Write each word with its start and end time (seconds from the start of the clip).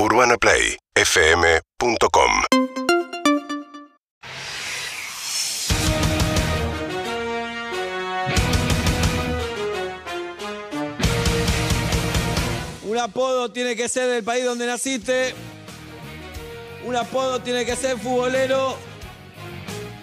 UrbanaPlayFM.com 0.00 2.30
Un 12.84 12.96
apodo 12.96 13.50
tiene 13.50 13.74
que 13.74 13.88
ser 13.88 14.08
del 14.08 14.22
país 14.22 14.44
donde 14.44 14.66
naciste. 14.66 15.34
Un 16.84 16.94
apodo 16.94 17.40
tiene 17.40 17.66
que 17.66 17.74
ser 17.74 17.98
futbolero. 17.98 18.76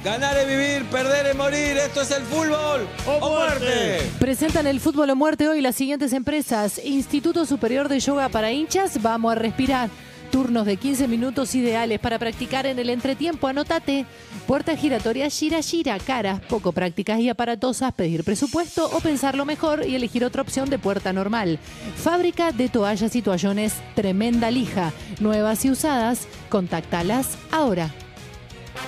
Ganar 0.06 0.38
es 0.38 0.48
vivir, 0.48 0.86
perder 0.92 1.26
es 1.26 1.36
morir. 1.36 1.78
Esto 1.78 2.02
es 2.02 2.12
el 2.12 2.22
fútbol 2.22 2.88
o, 3.08 3.28
muerte. 3.28 4.08
Presentan 4.20 4.68
el 4.68 4.80
fútbol 4.80 5.10
o 5.10 5.16
muerte 5.16 5.48
hoy 5.48 5.62
las 5.62 5.76
siguientes 5.76 6.14
empresas. 6.14 6.80
Instituto 6.86 7.44
Superior 7.48 7.90
de 7.90 8.00
Yoga 8.00 8.30
para 8.30 8.52
hinchas, 8.52 9.02
vamos 9.02 9.32
a 9.32 9.36
respirar. 9.36 9.90
Turnos 10.32 10.68
de 10.68 10.78
15 10.78 11.08
minutos 11.08 11.56
ideales 11.56 12.00
para 12.00 12.20
practicar 12.20 12.68
en 12.68 12.78
el 12.78 12.92
entretiempo. 12.92 13.48
Anótate. 13.48 14.06
Puerta 14.46 14.78
giratoria 14.78 15.28
Gira 15.32 15.64
Gira. 15.64 15.98
Caras 15.98 16.40
poco 16.42 16.72
prácticas 16.72 17.20
y 17.20 17.30
aparatosas. 17.30 17.92
Pedir 17.92 18.24
presupuesto 18.24 18.88
o 18.94 19.00
pensarlo 19.00 19.44
mejor 19.44 19.88
y 19.88 19.96
elegir 19.96 20.24
otra 20.24 20.44
opción 20.44 20.70
de 20.70 20.78
puerta 20.78 21.14
normal. 21.14 21.58
Fábrica 21.96 22.52
de 22.52 22.70
toallas 22.70 23.16
y 23.16 23.24
toallones. 23.24 23.74
Tremenda 23.96 24.52
lija. 24.52 24.94
Nuevas 25.20 25.66
y 25.66 25.72
usadas. 25.72 26.28
Contáctalas 26.50 27.40
ahora. 27.50 27.92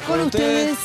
Con 0.07 0.19
ustedes, 0.21 0.77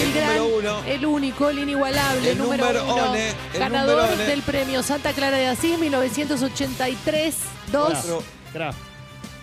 el 0.00 0.06
el 0.08 0.14
gran, 0.14 0.40
uno. 0.40 0.82
el 0.86 1.06
único, 1.06 1.48
el 1.50 1.58
inigualable, 1.60 2.30
El 2.32 2.38
número 2.38 2.64
número 2.66 2.84
uno, 2.84 3.10
one, 3.10 3.30
el 3.52 3.58
ganador 3.60 4.02
número 4.10 4.24
del 4.28 4.42
premio 4.42 4.82
Santa 4.82 5.12
Clara 5.12 5.36
de 5.36 5.46
Asís 5.48 5.78
1983 5.78 7.34
2 7.72 7.98
Otro. 7.98 8.22
Craft. 8.52 8.78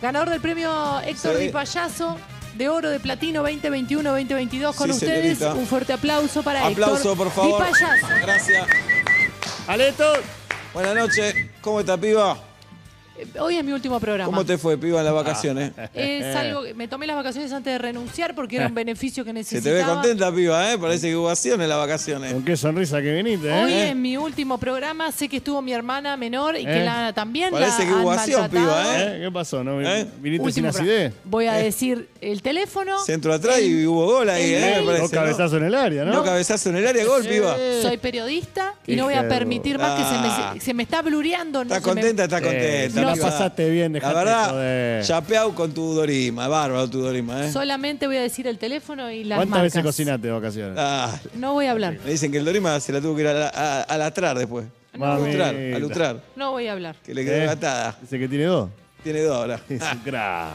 ganador 0.01 0.29
del 0.29 0.41
premio 0.41 0.99
Héctor 1.01 1.37
Sí. 1.37 1.43
Di 1.43 1.49
Payaso 1.49 2.17
de 2.55 2.69
oro 2.69 2.89
de 2.89 2.99
platino 2.99 3.43
2021-2022 3.47 4.75
con 4.75 4.87
Sí, 4.87 4.93
ustedes 4.93 5.37
señorita. 5.37 5.53
un 5.59 5.65
fuerte 5.67 5.93
aplauso 5.93 6.43
para 6.43 6.65
Aplauso, 6.67 6.95
Héctor 7.11 7.17
por 7.17 7.31
favor. 7.31 7.63
Di 7.65 7.71
Payaso 7.71 8.07
Gracias. 8.21 8.67
¡Aleto! 9.67 10.13
Buenas 10.73 10.95
noches. 10.95 11.35
¿Cómo 11.61 11.79
está, 11.81 11.97
piba? 11.97 12.37
Eh, 13.21 13.39
hoy 13.39 13.57
es 13.57 13.63
mi 13.63 13.71
último 13.71 13.99
programa 13.99 14.25
¿Cómo 14.25 14.43
te 14.45 14.57
fue, 14.57 14.77
piba, 14.77 14.99
en 14.99 15.05
las 15.05 15.13
vacaciones? 15.13 15.71
es 15.93 16.35
algo 16.35 16.63
que- 16.63 16.73
me 16.73 16.87
tomé 16.87 17.05
las 17.05 17.15
vacaciones 17.15 17.51
antes 17.51 17.71
de 17.73 17.77
renunciar 17.77 18.33
porque 18.33 18.55
era 18.55 18.67
un 18.67 18.73
beneficio 18.75 19.23
que 19.23 19.29
Se 19.29 19.33
necesitaba 19.33 19.75
te 19.75 19.83
ve 19.83 19.83
contenta, 19.85 20.33
piba, 20.33 20.73
¿eh? 20.73 20.77
Parece 20.77 21.09
que 21.09 21.15
hubo 21.15 21.29
acción 21.29 21.61
en 21.61 21.69
las 21.69 21.77
vacaciones. 21.77 22.33
Con 22.33 22.43
qué 22.43 22.57
sonrisa 22.57 23.01
que 23.01 23.13
viniste, 23.13 23.47
¿eh? 23.49 23.63
Hoy 23.63 23.71
¿Eh? 23.73 23.89
en 23.89 24.01
mi 24.01 24.17
último 24.17 24.57
programa 24.57 25.11
sé 25.11 25.29
que 25.29 25.37
estuvo 25.37 25.61
mi 25.61 25.73
hermana 25.73 26.17
menor 26.17 26.55
y 26.57 26.65
que 26.65 26.81
¿Eh? 26.81 26.85
la 26.85 27.13
también 27.13 27.51
Parece 27.51 27.83
la 27.83 27.89
que 27.89 27.93
hubo 27.93 28.11
han 28.11 28.19
acción, 28.19 28.41
maltratado. 28.41 28.81
piba, 28.83 29.01
¿Eh? 29.15 29.19
¿Qué 29.23 29.31
pasó? 29.31 29.63
¿No 29.63 29.81
¿Eh? 29.81 30.07
viniste 30.19 30.43
Último 30.43 30.51
sin 30.51 30.63
programa. 30.63 30.79
acidez? 31.09 31.13
Voy 31.25 31.45
a 31.47 31.53
decir 31.53 32.07
el 32.21 32.41
teléfono. 32.41 32.97
Centro 33.05 33.33
atrás 33.33 33.59
y 33.61 33.85
hubo 33.85 34.05
gol 34.05 34.29
ahí, 34.29 34.53
el 34.53 34.63
¿eh? 34.63 34.71
mail. 34.77 34.85
Parece, 34.85 35.01
Dos 35.03 35.11
¿no? 35.13 35.19
cabezazos 35.19 35.53
en 35.59 35.65
el 35.65 35.75
área, 35.75 36.05
¿no? 36.05 36.13
No, 36.13 36.23
cabezazo 36.23 36.69
en 36.69 36.77
el 36.77 36.87
área, 36.87 37.05
gol, 37.05 37.23
piba. 37.25 37.55
Soy 37.81 37.97
periodista 37.97 38.73
y 38.87 38.91
Qué 38.91 38.95
no 38.97 39.05
voy 39.05 39.13
a 39.13 39.17
jero. 39.17 39.29
permitir 39.29 39.77
más 39.77 39.91
que 39.99 40.03
se 40.09 40.15
Ah. 40.15 40.51
me, 40.55 40.59
se 40.59 40.73
me 40.73 40.83
está 40.83 41.01
blureando. 41.01 41.63
no 41.63 41.73
Está 41.73 41.75
se 41.75 41.81
me- 41.81 42.01
contenta, 42.01 42.23
está 42.23 42.41
contenta. 42.41 42.65
Eh, 42.65 42.89
la 43.15 43.23
pasaste 43.23 43.69
bien, 43.69 43.93
La 43.93 43.99
dejate 43.99 44.15
verdad, 44.15 44.49
joder. 44.51 45.03
chapeado 45.05 45.55
con 45.55 45.71
tu 45.73 45.93
Dorima. 45.93 46.47
Bárbaro 46.47 46.89
tu 46.89 47.01
Dorima, 47.01 47.45
¿eh? 47.45 47.51
Solamente 47.51 48.07
voy 48.07 48.17
a 48.17 48.21
decir 48.21 48.47
el 48.47 48.57
teléfono 48.57 49.09
y 49.11 49.23
las 49.23 49.37
¿Cuántas 49.37 49.51
marcas. 49.59 49.73
veces 49.73 49.83
cocinaste 49.83 50.27
de 50.27 50.33
vacaciones? 50.33 50.75
Ah, 50.79 51.17
No 51.35 51.53
voy 51.53 51.65
a 51.67 51.71
hablar. 51.71 51.97
me 52.03 52.11
dicen 52.11 52.31
que 52.31 52.37
el 52.39 52.45
Dorima 52.45 52.79
se 52.79 52.91
la 52.93 53.01
tuvo 53.01 53.15
que 53.15 53.21
ir 53.21 53.27
a, 53.27 53.33
la- 53.33 53.49
a- 53.53 53.81
a 53.83 53.97
latrar 53.97 54.37
después. 54.37 54.65
A 54.93 54.97
Mamita. 54.97 55.27
lustrar, 55.27 55.55
a 55.55 55.79
lustrar. 55.79 56.21
No 56.35 56.51
voy 56.51 56.67
a 56.67 56.73
hablar. 56.73 56.95
Que 57.05 57.13
le 57.13 57.23
quedó 57.23 57.35
¿Eh? 57.35 57.45
gatada. 57.45 57.97
Dice 58.01 58.19
que 58.19 58.27
tiene 58.27 58.43
dos. 58.45 58.69
Tiene 59.03 59.21
dos 59.21 59.35
ahora. 59.37 59.59
Es 59.69 59.81
un 59.81 59.99
crack. 59.99 60.49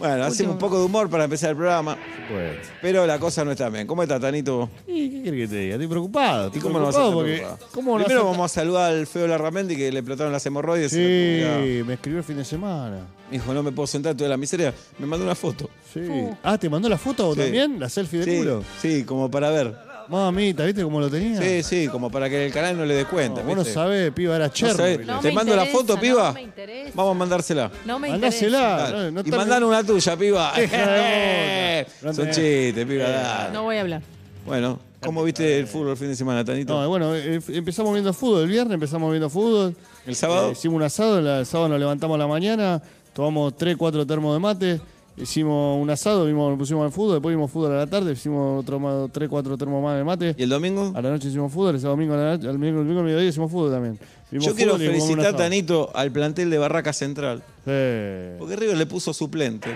Bueno, 0.00 0.24
hacemos 0.24 0.54
un 0.54 0.58
poco 0.58 0.78
de 0.78 0.84
humor 0.86 1.08
para 1.08 1.24
empezar 1.24 1.50
el 1.50 1.56
programa. 1.56 1.96
Pues. 2.28 2.56
Pero 2.82 3.06
la 3.06 3.18
cosa 3.20 3.44
no 3.44 3.52
está 3.52 3.68
bien. 3.68 3.86
¿Cómo 3.86 4.02
está, 4.02 4.18
Tanito? 4.18 4.68
¿Y 4.88 5.10
qué 5.10 5.22
querés 5.22 5.40
que 5.48 5.54
te 5.54 5.60
diga? 5.60 5.74
Estoy 5.74 5.86
preocupado. 5.88 6.44
¿Y 6.44 6.46
Estoy 6.46 6.62
cómo 6.62 6.78
no 6.80 6.86
vas 6.86 6.96
a 6.96 6.98
estar 7.00 7.12
porque. 7.14 7.32
preocupado? 7.36 7.68
¿Cómo 7.72 7.98
no 7.98 8.04
Primero 8.04 8.20
vas 8.24 8.28
a- 8.28 8.32
vamos 8.32 8.50
a 8.50 8.54
saludar 8.54 8.92
al 8.94 9.06
feo 9.06 9.26
Larramendi 9.26 9.76
que 9.76 9.92
le 9.92 9.98
explotaron 10.00 10.32
las 10.32 10.44
hemorroides. 10.46 10.90
Sí, 10.90 11.82
me 11.86 11.94
escribió 11.94 12.18
el 12.18 12.24
fin 12.24 12.38
de 12.38 12.44
semana. 12.44 13.00
Dijo, 13.30 13.52
no 13.54 13.62
me 13.62 13.70
puedo 13.72 13.86
sentar 13.86 14.14
toda 14.16 14.28
la 14.30 14.36
miseria. 14.36 14.74
Me 14.98 15.06
mandó 15.06 15.24
una 15.24 15.34
foto. 15.36 15.70
Sí. 15.92 16.00
Ah, 16.42 16.56
¿te 16.58 16.68
mandó 16.68 16.88
la 16.88 16.98
foto 16.98 17.34
Sí. 17.34 17.40
también? 17.42 17.78
¿La 17.78 17.88
selfie 17.88 18.20
de 18.20 18.24
Sí, 18.24 18.38
culo? 18.38 18.64
sí, 18.80 19.04
como 19.04 19.30
para 19.30 19.50
ver. 19.50 19.74
Mamita, 20.10 20.64
¿viste 20.64 20.82
cómo 20.82 20.98
lo 21.00 21.08
tenía? 21.08 21.40
Sí, 21.40 21.62
sí, 21.62 21.88
como 21.88 22.10
para 22.10 22.28
que 22.28 22.46
el 22.46 22.52
canal 22.52 22.76
no 22.76 22.84
le 22.84 22.94
dé 22.94 23.04
cuenta. 23.04 23.40
No, 23.42 23.46
vos 23.46 23.56
no 23.56 23.62
¿viste? 23.62 23.74
sabés, 23.74 24.10
piba, 24.12 24.34
era 24.36 24.48
No 24.48 24.52
Chernobyl. 24.52 25.06
No 25.06 25.20
¿Te 25.20 25.28
me 25.28 25.34
mando 25.34 25.54
la 25.56 25.62
interesa, 25.64 25.86
foto, 25.86 26.00
piba? 26.00 26.28
No 26.28 26.32
me 26.34 26.42
interesa. 26.42 26.90
Vamos 26.94 27.10
a 27.14 27.18
mandársela. 27.18 27.70
No 27.86 27.98
me 27.98 28.08
Mandásela. 28.10 28.58
interesa. 28.58 28.90
No- 29.04 29.10
no 29.12 29.20
y 29.20 29.24
te- 29.30 29.36
mandaron 29.36 29.68
una 29.68 29.84
tuya, 29.84 30.16
piba. 30.16 30.52
De. 30.56 31.86
Son 32.00 32.26
chistes, 32.30 32.86
piba. 32.86 33.08
dale. 33.08 33.52
No 33.52 33.62
voy 33.62 33.76
a 33.76 33.80
hablar. 33.82 34.02
Bueno, 34.44 34.80
¿cómo 35.04 35.22
viste 35.22 35.58
el 35.60 35.66
fútbol 35.66 35.90
el 35.90 35.96
fin 35.96 36.08
de 36.08 36.16
semana, 36.16 36.44
Tanito? 36.44 36.80
No, 36.80 36.88
bueno, 36.88 37.14
eh, 37.14 37.40
empezamos 37.48 37.92
viendo 37.92 38.12
fútbol. 38.12 38.42
El 38.42 38.48
viernes 38.48 38.74
empezamos 38.74 39.10
viendo 39.10 39.30
fútbol. 39.30 39.76
¿El 40.06 40.16
sábado? 40.16 40.48
Eh, 40.48 40.52
hicimos 40.52 40.76
un 40.76 40.82
asado. 40.82 41.18
El 41.40 41.46
sábado 41.46 41.68
nos 41.68 41.78
levantamos 41.78 42.16
a 42.16 42.18
la 42.18 42.26
mañana. 42.26 42.82
Tomamos 43.12 43.56
3, 43.56 43.76
4 43.76 44.06
termos 44.06 44.34
de 44.34 44.40
mate. 44.40 44.80
Hicimos 45.16 45.80
un 45.82 45.90
asado, 45.90 46.24
vimos, 46.26 46.48
nos 46.50 46.58
pusimos 46.58 46.84
al 46.84 46.92
fútbol. 46.92 47.14
Después 47.14 47.34
vimos 47.34 47.50
fútbol 47.50 47.72
a 47.72 47.76
la 47.78 47.86
tarde. 47.86 48.12
Hicimos 48.12 48.60
otro 48.62 49.08
3, 49.12 49.28
4 49.28 49.58
termos 49.58 49.82
más 49.82 49.96
de 49.98 50.04
mate. 50.04 50.34
¿Y 50.38 50.42
el 50.44 50.48
domingo? 50.48 50.92
A 50.94 51.02
la 51.02 51.10
noche 51.10 51.28
hicimos 51.28 51.52
fútbol. 51.52 51.74
El 51.74 51.80
domingo, 51.82 52.14
a 52.14 52.16
la 52.16 52.30
noche- 52.36 52.46
el 52.46 52.52
domingo, 52.52 52.78
el 52.80 52.84
domingo 52.84 53.00
al 53.00 53.06
mediodía 53.06 53.28
hicimos 53.28 53.50
fútbol 53.50 53.70
también. 53.72 53.98
Vimos 54.30 54.46
Yo 54.46 54.54
quiero 54.54 54.76
y 54.76 54.86
felicitar. 54.86 55.36
Tanito, 55.36 55.90
al 55.94 56.10
plantel 56.10 56.48
de 56.50 56.58
Barraca 56.58 56.92
Central. 56.92 57.42
Sí. 57.64 58.36
Porque 58.38 58.56
River 58.56 58.76
le 58.76 58.86
puso 58.86 59.12
suplente. 59.12 59.68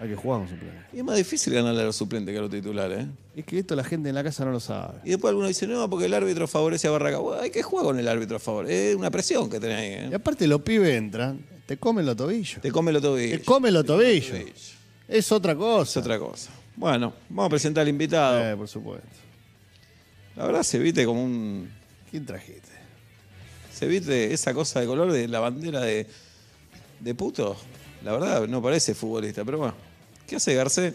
Hay 0.00 0.08
que 0.08 0.16
jugar 0.16 0.40
con 0.40 0.48
su 0.48 0.54
plan. 0.54 0.86
Y 0.92 0.98
es 0.98 1.04
más 1.04 1.16
difícil 1.16 1.52
ganarle 1.52 1.82
a 1.82 1.84
los 1.84 1.96
suplentes 1.96 2.32
que 2.32 2.38
a 2.38 2.42
los 2.42 2.50
titulares. 2.50 3.04
¿eh? 3.04 3.08
Es 3.36 3.44
que 3.44 3.58
esto 3.58 3.74
la 3.74 3.82
gente 3.84 4.08
en 4.08 4.14
la 4.14 4.22
casa 4.22 4.44
no 4.44 4.52
lo 4.52 4.60
sabe. 4.60 4.94
Y 5.04 5.10
después 5.10 5.30
algunos 5.30 5.48
dicen, 5.48 5.70
no, 5.70 5.90
porque 5.90 6.06
el 6.06 6.14
árbitro 6.14 6.46
favorece 6.46 6.86
a 6.86 6.92
Barraca. 6.92 7.18
Bueno, 7.18 7.42
hay 7.42 7.50
que 7.50 7.62
jugar 7.64 7.84
con 7.84 7.98
el 7.98 8.06
árbitro 8.06 8.36
a 8.36 8.38
favor. 8.40 8.70
Es 8.70 8.94
una 8.94 9.10
presión 9.10 9.50
que 9.50 9.58
tenés 9.60 9.76
ahí. 9.76 10.08
Y 10.10 10.12
¿eh? 10.12 10.16
aparte 10.16 10.46
los 10.46 10.60
pibes 10.62 10.96
entran, 10.96 11.40
te 11.66 11.76
comen 11.78 12.06
los 12.06 12.16
tobillos. 12.16 12.60
Te 12.62 12.70
come 12.70 12.92
lo 12.92 13.00
Te 13.00 13.06
tobillo. 13.08 13.38
comen 13.44 13.74
los 13.74 13.84
tobillos. 13.84 14.76
Es 15.08 15.32
otra 15.32 15.52
Es 15.52 15.58
cosa. 15.58 16.00
otra 16.00 16.18
cosa. 16.18 16.50
Bueno, 16.76 17.12
vamos 17.28 17.46
a 17.46 17.50
presentar 17.50 17.82
al 17.82 17.88
invitado. 17.88 18.40
Eh, 18.44 18.56
por 18.56 18.68
supuesto. 18.68 19.08
La 20.36 20.46
verdad 20.46 20.62
se 20.62 20.78
viste 20.78 21.04
como 21.04 21.24
un... 21.24 21.68
¿Quién 22.10 22.24
trajiste? 22.24 22.68
Se 23.74 23.86
viste 23.86 24.32
esa 24.32 24.54
cosa 24.54 24.80
de 24.80 24.86
color 24.86 25.10
de 25.12 25.26
la 25.28 25.40
bandera 25.40 25.80
de, 25.80 26.06
de 27.00 27.14
puto. 27.14 27.56
La 28.04 28.12
verdad 28.12 28.46
no 28.46 28.62
parece 28.62 28.94
futbolista, 28.94 29.44
pero 29.44 29.58
bueno. 29.58 29.74
¿Qué 30.26 30.36
hace 30.36 30.54
Garcés? 30.54 30.94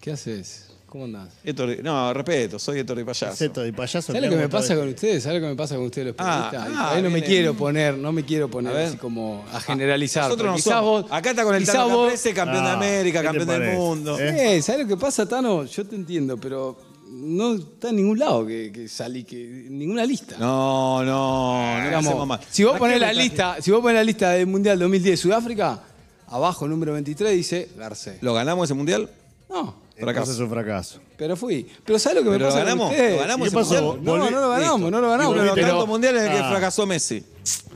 ¿Qué 0.00 0.10
haces? 0.12 0.70
¿Cómo 0.94 1.06
andás? 1.06 1.28
Héctor- 1.44 1.82
no, 1.82 2.14
respeto, 2.14 2.56
soy 2.56 2.78
Héctor 2.78 2.98
de 2.98 3.04
Payaso. 3.04 3.48
De 3.62 3.72
payaso. 3.72 4.12
¿Sabes 4.12 4.22
lo 4.22 4.30
que 4.30 4.36
me 4.36 4.48
pasa 4.48 4.76
con 4.76 4.86
ustedes? 4.86 5.24
¿Sabes 5.24 5.40
lo 5.40 5.46
que 5.48 5.50
me 5.50 5.56
pasa 5.56 5.74
con 5.74 5.86
ustedes 5.86 6.06
los 6.06 6.14
Ah, 6.18 6.48
periodistas? 6.52 6.78
ah, 6.80 6.90
Ahí 6.94 7.02
no 7.02 7.08
me 7.10 7.14
viene. 7.16 7.26
quiero 7.26 7.54
poner, 7.54 7.98
no 7.98 8.12
me 8.12 8.24
quiero 8.24 8.48
poner 8.48 8.72
A 8.72 8.76
ver. 8.76 8.86
así 8.90 8.96
como 8.98 9.44
a 9.52 9.58
generalizar. 9.60 10.22
Nosotros 10.22 10.46
no 10.46 10.52
porque 10.52 10.62
quizás 10.62 10.78
somos. 10.78 11.02
vos- 11.02 11.10
Acá 11.12 11.30
está 11.30 11.42
con 11.42 11.54
el 11.56 11.62
quizás 11.62 11.74
Tano 11.74 11.88
vos- 11.88 12.04
Caprese, 12.04 12.32
campeón 12.32 12.62
de 12.62 12.70
Ah, 12.70 12.74
América, 12.74 13.18
¿qué 13.22 13.26
te 13.26 13.26
campeón 13.38 13.48
del 13.48 13.58
parece? 13.58 13.76
mundo. 13.76 14.18
¿Eh? 14.20 14.56
Eh, 14.56 14.62
¿Sabes 14.62 14.82
lo 14.82 14.86
que 14.86 14.96
pasa, 14.96 15.26
Tano? 15.28 15.64
Yo 15.64 15.84
te 15.84 15.96
entiendo, 15.96 16.36
pero 16.36 16.78
no 17.10 17.54
está 17.56 17.88
en 17.88 17.96
ningún 17.96 18.16
lado 18.20 18.46
que, 18.46 18.70
que 18.72 18.86
salí, 18.86 19.24
que 19.24 19.66
en 19.66 19.76
ninguna 19.76 20.06
lista. 20.06 20.36
No, 20.38 21.02
no, 21.02 21.76
no 21.76 21.84
Digamos, 21.86 22.06
hacemos 22.14 22.38
si 22.52 22.62
vos 22.62 22.76
¿A 22.76 22.78
ponés 22.78 23.00
la 23.00 23.12
lista, 23.12 23.56
si 23.60 23.72
vos 23.72 23.80
ponés 23.80 23.96
la 23.96 24.04
lista 24.04 24.30
del 24.30 24.46
Mundial 24.46 24.78
2010 24.78 25.18
Sudáfrica, 25.18 25.80
abajo 26.28 26.68
número 26.68 26.92
23 26.92 27.34
dice 27.34 27.68
Garcés. 27.76 28.18
¿Lo 28.20 28.32
ganamos 28.32 28.66
ese 28.68 28.74
mundial? 28.74 29.10
No, 29.50 29.82
Fracaso. 29.96 30.08
Entonces 30.32 30.34
es 30.34 30.40
un 30.40 30.50
fracaso. 30.50 31.00
pero 31.16 31.36
fui. 31.36 31.66
Pero 31.84 31.98
¿sabes 31.98 32.16
lo 32.18 32.24
que 32.24 32.30
me 32.30 32.34
¿Pero 32.36 32.46
lo 32.46 32.52
pasa 32.52 32.64
ganamos? 32.64 32.90
ustedes? 32.90 33.12
¿Lo 33.14 33.18
ganamos 33.20 33.48
¿Qué 33.48 33.54
pasó? 33.54 33.74
No, 33.74 33.94
Volví- 34.16 34.30
no 34.30 34.40
lo 34.40 34.48
ganamos, 34.50 34.80
Listo. 34.80 34.90
no 34.90 35.00
lo 35.00 35.10
ganamos. 35.10 35.30
Y 35.30 35.32
uno 35.34 35.40
de 35.42 35.46
los 35.46 35.54
pero- 35.54 35.68
tantos 35.68 35.88
mundiales 35.88 36.22
en 36.22 36.28
el 36.28 36.34
que 36.36 36.42
Ah. 36.44 36.50
fracasó 36.50 36.86
Messi. 36.86 37.24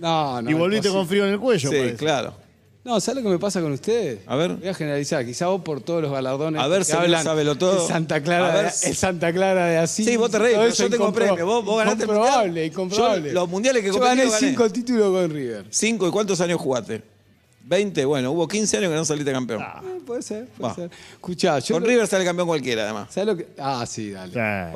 No, 0.01 0.43
no. 0.43 0.51
y 0.51 0.55
volviste 0.55 0.89
con 0.91 1.07
frío 1.07 1.27
en 1.27 1.33
el 1.35 1.39
cuello, 1.41 1.71
sí, 1.71 1.77
parece. 1.77 1.97
claro. 1.97 2.35
No, 2.85 3.01
¿sabes 3.01 3.23
lo 3.23 3.29
que 3.29 3.35
me 3.35 3.39
pasa 3.39 3.61
con 3.61 3.71
ustedes? 3.73 4.21
A 4.27 4.35
ver. 4.35 4.55
Voy 4.55 4.67
a 4.69 4.73
generalizar. 4.73 5.25
Quizá 5.27 5.49
vos 5.49 5.61
por 5.61 5.81
todos 5.83 6.01
los 6.01 6.11
galardones 6.11 6.63
A 6.63 6.69
ver, 6.69 6.79
que 6.79 6.85
señor 6.87 7.03
hablan 7.03 7.23
Sábelo 7.23 7.57
Todo. 7.59 7.83
el 7.83 7.89
Santa 7.89 8.23
Clara, 8.23 8.51
A 8.51 8.63
ver 8.63 8.73
de, 8.73 8.89
el 8.89 8.97
Santa 8.97 9.33
Clara 9.33 9.67
de 9.67 9.77
así. 9.77 10.05
Sí, 10.05 10.17
vos 10.17 10.31
te 10.31 10.39
reís, 10.39 10.57
pero 10.57 10.71
yo 10.73 10.89
tengo 10.91 11.09
incompro- 11.09 11.15
premio. 11.15 11.45
Vos, 11.47 11.65
vos 11.67 11.79
ganaste 11.79 12.05
el 12.05 12.09
mundial. 12.09 12.27
Incomprobable, 12.27 12.67
incomprobable. 12.67 13.29
Yo, 13.29 13.35
los 13.35 13.49
mundiales 13.51 13.83
que 13.83 13.89
Yo 13.89 13.93
competí, 13.95 14.17
gané 14.17 14.31
gané. 14.31 14.49
cinco 14.49 14.71
títulos 14.71 15.13
con 15.13 15.31
River. 15.31 15.65
Cinco, 15.69 16.09
¿y 16.09 16.11
cuántos 16.11 16.41
años 16.41 16.59
jugaste? 16.61 17.03
20, 17.69 18.05
bueno, 18.07 18.33
hubo 18.33 18.49
15 18.49 18.79
años 18.79 18.91
que 18.91 18.97
no 18.97 19.05
saliste 19.05 19.31
campeón. 19.31 19.61
Eh, 19.63 20.01
puede 20.07 20.23
ser, 20.23 20.47
puede 20.47 20.69
Va. 20.71 20.75
ser. 20.75 20.91
Escuchá, 21.13 21.59
yo 21.59 21.75
Con 21.75 21.83
lo- 21.83 21.89
River 21.89 22.07
sale 22.07 22.25
campeón 22.25 22.49
cualquiera, 22.49 22.85
además. 22.85 23.09
¿sabés 23.13 23.27
lo 23.27 23.37
que? 23.37 23.47
Ah, 23.59 23.85
sí, 23.87 24.11
dale. 24.11 24.33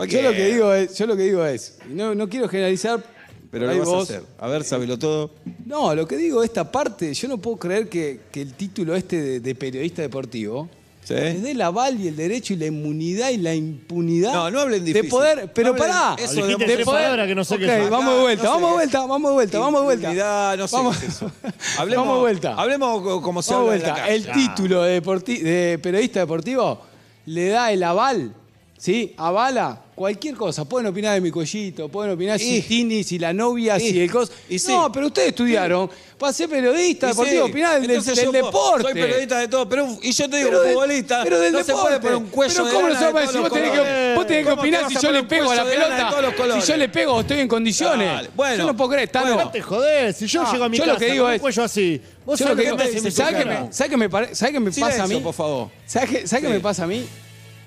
Yo 0.09 0.23
lo 0.23 0.33
que 0.33 0.47
digo 0.53 0.73
es, 0.75 0.99
yo 0.99 1.07
lo 1.07 1.17
que 1.17 1.23
digo 1.23 1.45
es, 1.47 1.79
y 1.91 1.95
no, 1.95 2.15
no 2.15 2.29
quiero 2.29 2.49
generalizar, 2.49 3.03
Pero 3.51 3.69
ahí 3.69 3.77
lo 3.79 3.81
vas 3.85 3.89
vos- 3.89 4.11
a 4.11 4.15
hacer. 4.19 4.23
A 4.39 4.49
ver, 4.49 4.65
sábelo 4.65 4.99
todo. 4.99 5.31
No, 5.65 5.95
lo 5.95 6.07
que 6.07 6.17
digo 6.17 6.43
esta 6.43 6.71
parte, 6.71 7.13
yo 7.15 7.29
no 7.29 7.39
puedo 7.39 7.57
creer 7.57 7.89
que, 7.89 8.21
que 8.31 8.43
el 8.43 8.53
título 8.55 8.95
este 8.95 9.21
de, 9.23 9.41
de 9.41 9.55
periodista 9.55 10.03
deportivo 10.03 10.69
Sí. 11.05 11.15
les 11.15 11.43
dé 11.43 11.51
el 11.51 11.61
aval 11.61 12.01
y 12.01 12.07
el 12.07 12.15
derecho 12.15 12.53
y 12.53 12.57
la 12.57 12.67
inmunidad 12.67 13.31
y 13.31 13.37
la 13.39 13.55
impunidad 13.55 14.33
No, 14.35 14.51
no 14.53 14.61
hablen 14.61 14.85
de 14.85 15.03
poder, 15.05 15.53
pero 15.53 15.73
No 15.73 15.77
pará, 15.77 16.15
eso 16.17 16.35
de- 16.47 16.57
de 16.57 16.85
poder- 16.85 17.27
que 17.27 17.35
no 17.35 17.45
sé 17.45 17.59
qué 17.59 17.65
Ok, 17.65 17.81
son. 17.83 17.91
vamos 17.91 18.15
de 18.15 18.21
vuelta, 18.21 18.49
vamos 18.49 18.71
de 18.71 18.75
vuelta, 18.77 19.01
vamos 19.07 19.31
de 19.31 19.35
vuelta, 19.35 19.59
vamos 19.59 19.81
de 19.81 19.85
vuelta. 19.85 20.07
Impunidad, 20.09 20.57
no 20.59 20.69
sé 20.69 20.77
Vamos- 20.77 20.97
qué 20.99 21.07
es 21.07 21.15
eso. 21.17 21.31
Hablemos, 21.79 22.05
Vamos 22.07 22.19
de 22.19 22.21
vuelta. 22.23 22.55
Hablemos 22.55 23.03
co- 23.03 23.21
como 23.23 23.43
se 23.43 23.53
Vamos 23.53 23.71
de 23.71 23.77
en 23.79 23.83
la 23.83 23.89
vuelta. 23.89 24.03
calle. 24.07 24.15
El 24.15 24.31
título 24.33 24.83
de, 24.85 25.03
deporti- 25.03 25.41
de 25.43 25.79
periodista 25.83 26.21
deportivo 26.21 26.81
le 27.27 27.49
da 27.49 27.73
el 27.73 27.83
aval, 27.83 28.35
¿sí? 28.83 29.15
Avala 29.17 29.79
cualquier 29.95 30.35
cosa. 30.35 30.65
Pueden 30.65 30.89
opinar 30.89 31.15
de 31.15 31.21
mi 31.21 31.31
collito, 31.31 31.89
pueden 31.89 32.13
opinar 32.15 32.37
si 32.41 32.57
Y- 32.57 32.63
Tini, 32.63 33.05
si 33.05 33.17
la 33.21 33.33
novia, 33.33 33.77
y- 33.79 33.91
si 33.93 34.01
el 34.01 34.11
cos. 34.11 34.33
y 34.49 34.59
sí. 34.59 34.73
No, 34.73 34.91
pero 34.91 35.07
ustedes 35.07 35.29
estudiaron 35.29 35.89
para 36.19 36.33
ser 36.33 36.49
periodista 36.49 37.07
deportivo, 37.09 37.45
sí, 37.47 37.51
opinar 37.53 37.81
del, 37.81 38.03
deporte. 38.33 38.83
Soy 38.83 38.95
periodista 38.95 39.39
de 39.39 39.47
todo, 39.49 39.69
pero 39.69 39.87
y 40.03 40.11
yo 40.11 40.29
te 40.29 40.37
digo, 40.39 40.49
Pero 40.49 40.63
del- 40.63 40.73
futbolista, 40.73 41.21
pero 41.23 41.39
del 41.39 41.53
no 41.53 41.59
deporte. 41.59 41.79
se 41.81 41.87
puede 41.87 42.01
poner 42.01 42.17
un 42.17 42.27
cuello 42.31 42.55
pero 42.55 42.67
de 42.67 42.73
¿cómo 42.75 42.89
no 42.89 42.99
se 42.99 43.05
vos 43.39 43.53
tenés, 43.53 43.71
que, 43.71 43.77
colores. 43.79 44.17
vos 44.17 44.27
tenés 44.27 44.43
que 44.45 44.51
¿Cómo 44.51 44.63
te 44.63 44.69
opinar 44.69 44.89
si 44.89 44.95
yo 45.07 45.13
le 45.13 45.21
un 45.21 45.29
pego 45.29 45.51
a 45.51 45.55
la 45.55 45.65
pelota. 45.65 46.11
todos 46.11 46.49
los 46.49 46.65
Si 46.65 46.73
yo 46.73 46.77
le 46.77 46.89
pego, 46.89 47.21
estoy 47.21 47.39
en 47.41 47.49
condiciones. 47.49 48.09
Dale, 48.09 48.31
bueno, 48.35 48.57
yo 48.57 48.67
no 48.67 48.77
puedo 48.77 48.91
creer, 48.91 49.09
Tano. 49.11 49.27
bueno. 49.27 49.45
No 49.45 49.51
te 49.53 49.61
jodés, 49.63 50.17
si 50.17 50.27
yo 50.27 50.43
No, 50.43 50.53
llego 50.53 50.65
a 50.65 50.69
mi 50.69 50.77
yo 50.79 50.87
lo 50.87 50.95
casa 50.95 51.05
que 51.07 51.13
digo 51.13 51.25
con 51.25 51.31
un 51.31 51.35
es- 51.37 51.41
cuello 51.41 51.63
así, 51.63 52.03
vos 52.27 52.39
Yo 52.39 52.45
lo 52.47 52.51
sabés 52.51 52.65
que 52.65 52.71
lo 52.71 52.77
me 52.77 53.11
¿sabes 53.13 53.37
qué 53.37 53.45
me, 53.45 53.73
¿sabes 53.73 53.91
qué 53.91 53.97
me, 53.97 54.09
pare- 54.11 54.35
¿sabes 54.35 54.53
qué 54.55 54.61
me 54.61 54.71
pasa 54.73 55.05
a 55.05 55.07
mí? 55.07 55.17
por 55.21 55.35
favor. 55.35 55.69
¿Sabes 55.87 56.11
qué, 56.11 56.27
¿sabes 56.27 56.43
qué 56.43 56.49
Sí. 56.49 56.55
me 56.55 56.61
pasa 56.61 56.83
a 56.85 56.87
mí? 56.89 57.05